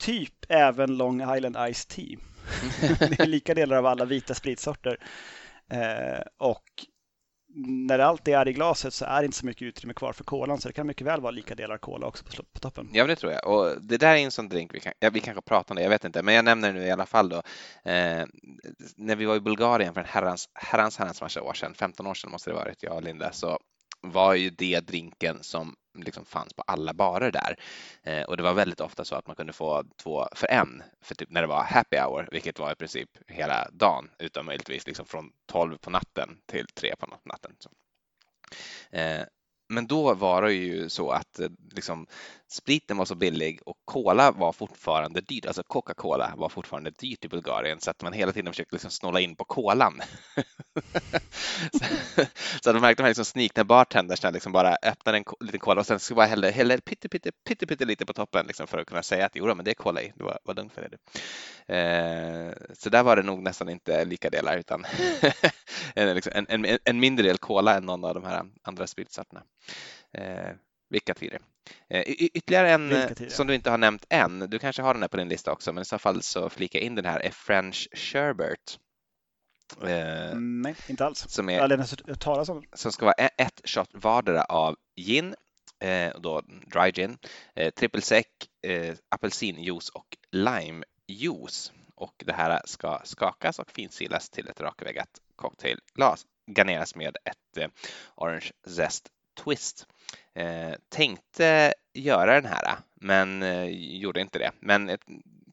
[0.00, 2.18] typ även Long Island Ice Tea.
[2.98, 4.98] det är lika delar av alla vita spritsorter.
[5.70, 6.64] Eh, och
[7.66, 10.60] när allt är i glaset så är det inte så mycket utrymme kvar för kolan
[10.60, 12.88] så det kan mycket väl vara lika delar kola också på, på toppen.
[12.92, 13.46] Ja, det tror jag.
[13.46, 15.82] Och det där är en sån drink, vi, kan, ja, vi kanske pratar om det,
[15.82, 17.36] jag vet inte, men jag nämner det nu i alla fall då.
[17.84, 18.26] Eh,
[18.96, 22.14] när vi var i Bulgarien för en herrans, herrans, herrans massa år sedan, 15 år
[22.14, 23.58] sedan måste det varit, jag och Linda, så
[24.00, 27.56] var ju det drinken som liksom fanns på alla barer där.
[28.02, 31.14] Eh, och det var väldigt ofta så att man kunde få två för en för
[31.14, 35.06] typ när det var happy hour, vilket var i princip hela dagen, utan möjligtvis liksom
[35.06, 37.56] från 12 på natten till 3 på natten.
[37.58, 37.70] Så.
[38.90, 39.22] Eh,
[39.68, 42.06] men då var det ju så att eh, liksom,
[42.50, 45.46] spriten var så billig och cola var fortfarande dyrt.
[45.46, 49.20] Alltså Coca-Cola var fortfarande dyrt i Bulgarien så att man hela tiden försökte liksom snåla
[49.20, 50.00] in på kolan.
[51.72, 51.84] så,
[52.62, 55.86] så att märkte de här liksom snikna bartendersna liksom bara öppnade en liten cola och
[55.86, 58.86] sen så bara häller, häller pytte, pytte, pytte, pytte lite på toppen liksom för att
[58.86, 60.12] kunna säga att jo, men det är cola i.
[60.16, 60.98] Det var, var lugnt för det.
[61.74, 64.84] Eh, så där var det nog nästan inte lika delar utan
[65.94, 69.42] en, liksom, en, en, en mindre del cola än någon av de här andra spritsorterna.
[70.12, 70.50] Eh,
[70.90, 71.40] vilka tider.
[71.88, 75.16] Eh, ytterligare en som du inte har nämnt än, du kanske har den här på
[75.16, 78.78] din lista också, men i så fall så flika in den här, är French Sherbert.
[79.82, 81.28] Eh, Nej, inte alls.
[81.28, 82.64] Som, är, talas om.
[82.72, 85.34] som ska vara e-, ett shot vardera av gin,
[85.80, 87.18] eh, då dry gin,
[87.54, 88.26] eh, trippelsec,
[88.62, 91.72] eh, apelsinjuice och limejuice.
[91.94, 96.26] Och det här ska skakas och finsilas till ett rakväggat cocktailglas.
[96.56, 97.68] Garneras med ett eh,
[98.14, 99.08] orange zest
[99.44, 99.86] twist.
[100.34, 103.64] Eh, tänkte göra den här, men eh,
[104.00, 104.50] gjorde inte det.
[104.60, 104.98] Men jag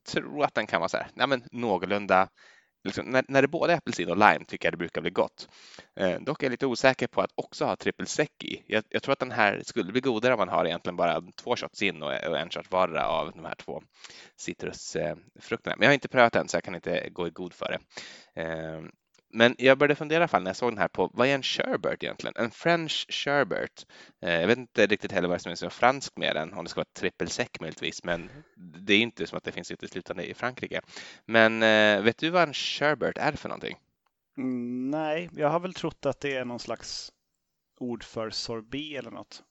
[0.08, 2.30] tror att den kan vara så här, ja, men någorlunda
[2.86, 5.50] liksom, när, när det både är apelsin och lime tycker jag det brukar bli gott.
[5.96, 8.64] Eh, dock är jag lite osäker på att också ha trippelsec i.
[8.68, 11.56] Jag, jag, tror att den här skulle bli godare om man har egentligen bara två
[11.56, 13.84] shots in och, och en shot vardera av de här två
[14.38, 15.76] citrusfrukterna.
[15.76, 17.80] Men jag har inte prövat den så jag kan inte gå i god för det.
[18.42, 18.82] Eh,
[19.34, 21.36] men jag började fundera i alla fall när jag såg den här på vad är
[21.36, 22.34] en sherbet egentligen?
[22.38, 23.86] En French sherbet.
[24.22, 26.70] Eh, jag vet inte riktigt heller vad som är så franskt med den, om det
[26.70, 30.82] ska vara trippelsec möjligtvis, men det är inte som att det finns uteslutande i Frankrike.
[31.26, 33.78] Men eh, vet du vad en sherbet är för någonting?
[34.38, 37.12] Mm, nej, jag har väl trott att det är någon slags
[37.80, 39.44] ord för sorbet eller något.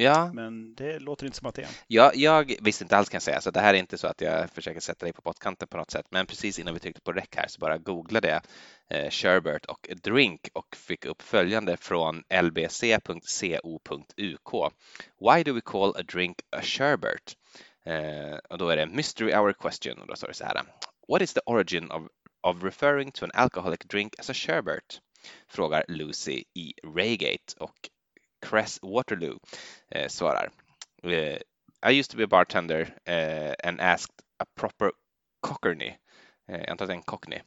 [0.00, 0.32] Ja.
[0.32, 1.68] Men det låter inte som att det är.
[1.86, 4.20] Ja, jag visste inte alls kan jag säga, så det här är inte så att
[4.20, 6.06] jag försöker sätta dig på pottkanten på något sätt.
[6.10, 8.42] Men precis innan vi tryckte på rec här så bara googlade jag
[8.98, 13.60] eh, sherbet och drink och fick upp följande från lbc.co.uk.
[15.20, 17.36] Why do we call a drink a sherbet?
[17.84, 20.62] Eh, och då är det mystery hour question och då står det så här.
[21.08, 22.02] What is the origin of,
[22.42, 25.00] of referring to an alcoholic drink as a sherbet?
[25.48, 26.72] Frågar Lucy E.
[26.96, 27.90] Raygate och
[28.42, 29.38] Cress Waterloo
[29.90, 30.50] eh, svarar.
[31.02, 31.38] Eh,
[31.82, 34.92] I used to be a bartender eh, and asked a proper
[35.40, 35.94] cockney.
[36.48, 37.40] Eh, jag antar att det är en cockney.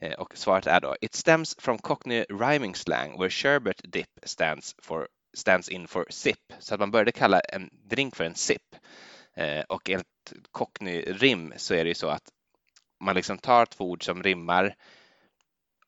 [0.00, 4.74] Eh, och svaret är då It stems from cockney rhyming slang where sherbet dip stands,
[4.82, 6.52] for, stands in for sip.
[6.58, 8.76] Så att man började kalla en drink för en sip.
[9.36, 12.28] Eh, och enligt cockney-rim så är det ju så att
[13.00, 14.74] man liksom tar två ord som rimmar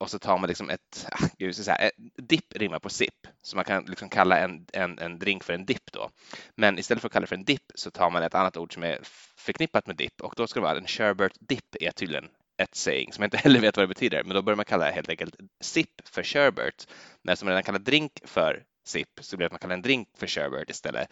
[0.01, 3.57] och så tar man liksom ett, ah, jag ska säga, dipp rimmar på sipp, så
[3.57, 6.11] man kan liksom kalla en, en, en drink för en dipp då.
[6.55, 8.75] Men istället för att kalla det för en dipp så tar man ett annat ord
[8.75, 8.99] som är
[9.37, 12.29] förknippat med dipp och då ska det vara en Sherbert dipp är tydligen
[12.63, 14.85] ett saying som jag inte heller vet vad det betyder, men då börjar man kalla
[14.85, 16.87] det helt enkelt sipp för Sherbert.
[17.23, 19.83] Men eftersom som redan kallar drink för sipp så blir det att man kallar en
[19.83, 21.09] drink för Sherbert istället.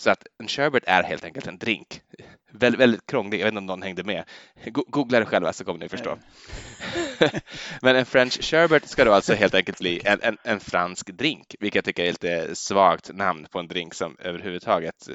[0.00, 2.00] Så att en sherbet är helt enkelt en drink.
[2.52, 4.24] Vä väldigt krånglig, jag vet inte om någon hängde med.
[4.66, 6.18] Googla det själva så kommer ni förstå.
[7.82, 11.54] Men en French sherbet ska då alltså helt enkelt bli en, en, en, fransk drink,
[11.60, 15.08] vilket jag tycker är lite svagt namn på en drink som överhuvudtaget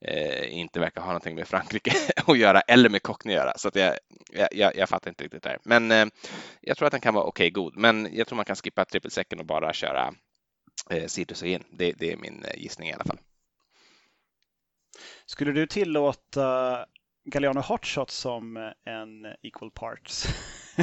[0.00, 1.92] eh, inte verkar ha någonting med Frankrike
[2.26, 3.52] att göra eller med Cockney att göra.
[3.56, 3.96] Så att jag,
[4.50, 5.58] jag, jag fattar inte riktigt det här.
[5.64, 6.06] Men eh,
[6.60, 7.76] jag tror att den kan vara okej okay, god.
[7.76, 10.14] Men jag tror man kan skippa trippelsäcken och bara köra
[10.90, 11.64] eh, citrus och gin.
[11.70, 13.18] Det, det är min eh, gissning i alla fall.
[15.26, 16.86] Skulle du tillåta
[17.24, 20.26] Galliano Hotshot som eh, en equal parts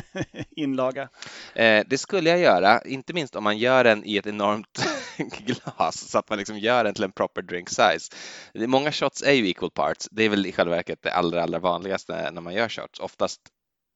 [0.55, 1.09] inlaga?
[1.55, 4.85] Eh, det skulle jag göra, inte minst om man gör den i ett enormt
[5.17, 8.15] glas så att man liksom gör den till en proper drink size.
[8.53, 10.07] Många shots är ju equal parts.
[10.11, 12.99] Det är väl i själva verket det allra, allra vanligaste när man gör shots.
[12.99, 13.41] Oftast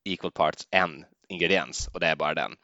[0.06, 2.56] equal parts en ingrediens och det är bara den.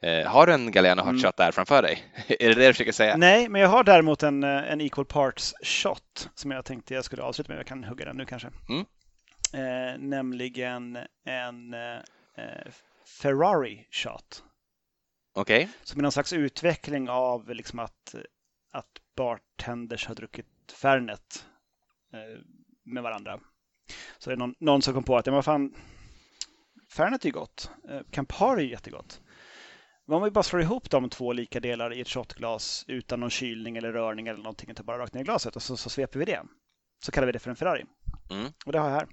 [0.00, 1.22] Eh, har du en Galliano Hot mm.
[1.22, 2.04] Shot där framför dig?
[2.28, 3.16] är det det du försöker säga?
[3.16, 7.04] Nej, men jag har däremot en, eh, en Equal Parts Shot som jag tänkte jag
[7.04, 7.58] skulle avsluta med.
[7.58, 8.48] Jag kan hugga den nu kanske.
[8.68, 8.84] Mm.
[9.54, 12.72] Eh, nämligen en eh,
[13.22, 14.42] Ferrari Shot.
[15.34, 15.56] Okej.
[15.56, 15.68] Okay.
[15.82, 18.14] Som är någon slags utveckling av liksom att,
[18.72, 18.86] att
[19.16, 21.44] bartenders har druckit Fernet
[22.12, 22.40] eh,
[22.84, 23.40] med varandra.
[24.18, 25.74] Så det är någon, någon som kom på att, ja men fan,
[26.94, 27.70] Fernet är gott.
[27.88, 29.20] Eh, Campari är jättegott.
[30.06, 33.30] Men om vi bara slår ihop de två lika delar i ett shotglas utan någon
[33.30, 36.18] kylning eller rörning eller någonting tar bara rakt ner i glaset och så, så sveper
[36.18, 36.42] vi det.
[37.04, 37.84] Så kallar vi det för en Ferrari.
[38.30, 38.52] Mm.
[38.66, 39.08] Och det har jag här.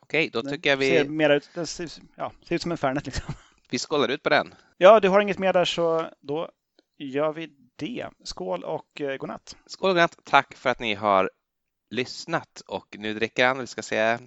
[0.00, 0.90] Okej, då tycker jag vi...
[0.90, 3.34] Ser mer ut, det ser, ja, ser ut som en Fernet liksom.
[3.70, 4.54] Vi skålar ut på den.
[4.76, 6.50] Ja, du har inget mer där så då
[6.98, 8.08] gör vi det.
[8.24, 9.56] Skål och eh, godnatt.
[9.66, 10.18] Skål och godnatt.
[10.24, 11.30] Tack för att ni har
[11.90, 13.58] lyssnat och nu dricker han.
[13.58, 14.18] Vi ska se.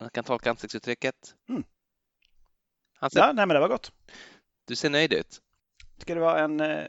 [0.00, 1.34] Man kan tolka ansiktsuttrycket.
[1.48, 1.64] Mm.
[3.00, 3.20] Ser...
[3.20, 3.92] Ja, nej, men det var gott.
[4.64, 5.40] Du ser nöjd ut.
[5.78, 6.86] Jag tycker det var en, eh,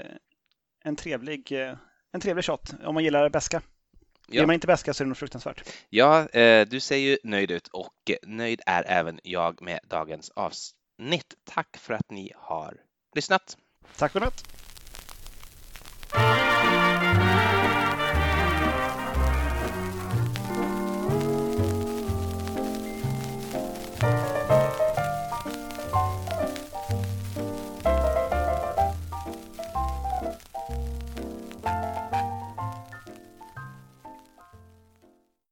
[0.83, 1.77] en, trevlig, eh,
[2.11, 3.61] en trevlig shot om man gillar beska.
[4.27, 4.33] Ja.
[4.33, 5.73] Gillar man inte beska så är det nog fruktansvärt.
[5.89, 11.33] Ja, eh, du ser ju nöjd ut och nöjd är även jag med dagens avsnitt.
[11.43, 12.77] Tack för att ni har
[13.15, 13.57] lyssnat.
[13.97, 14.31] Tack för det.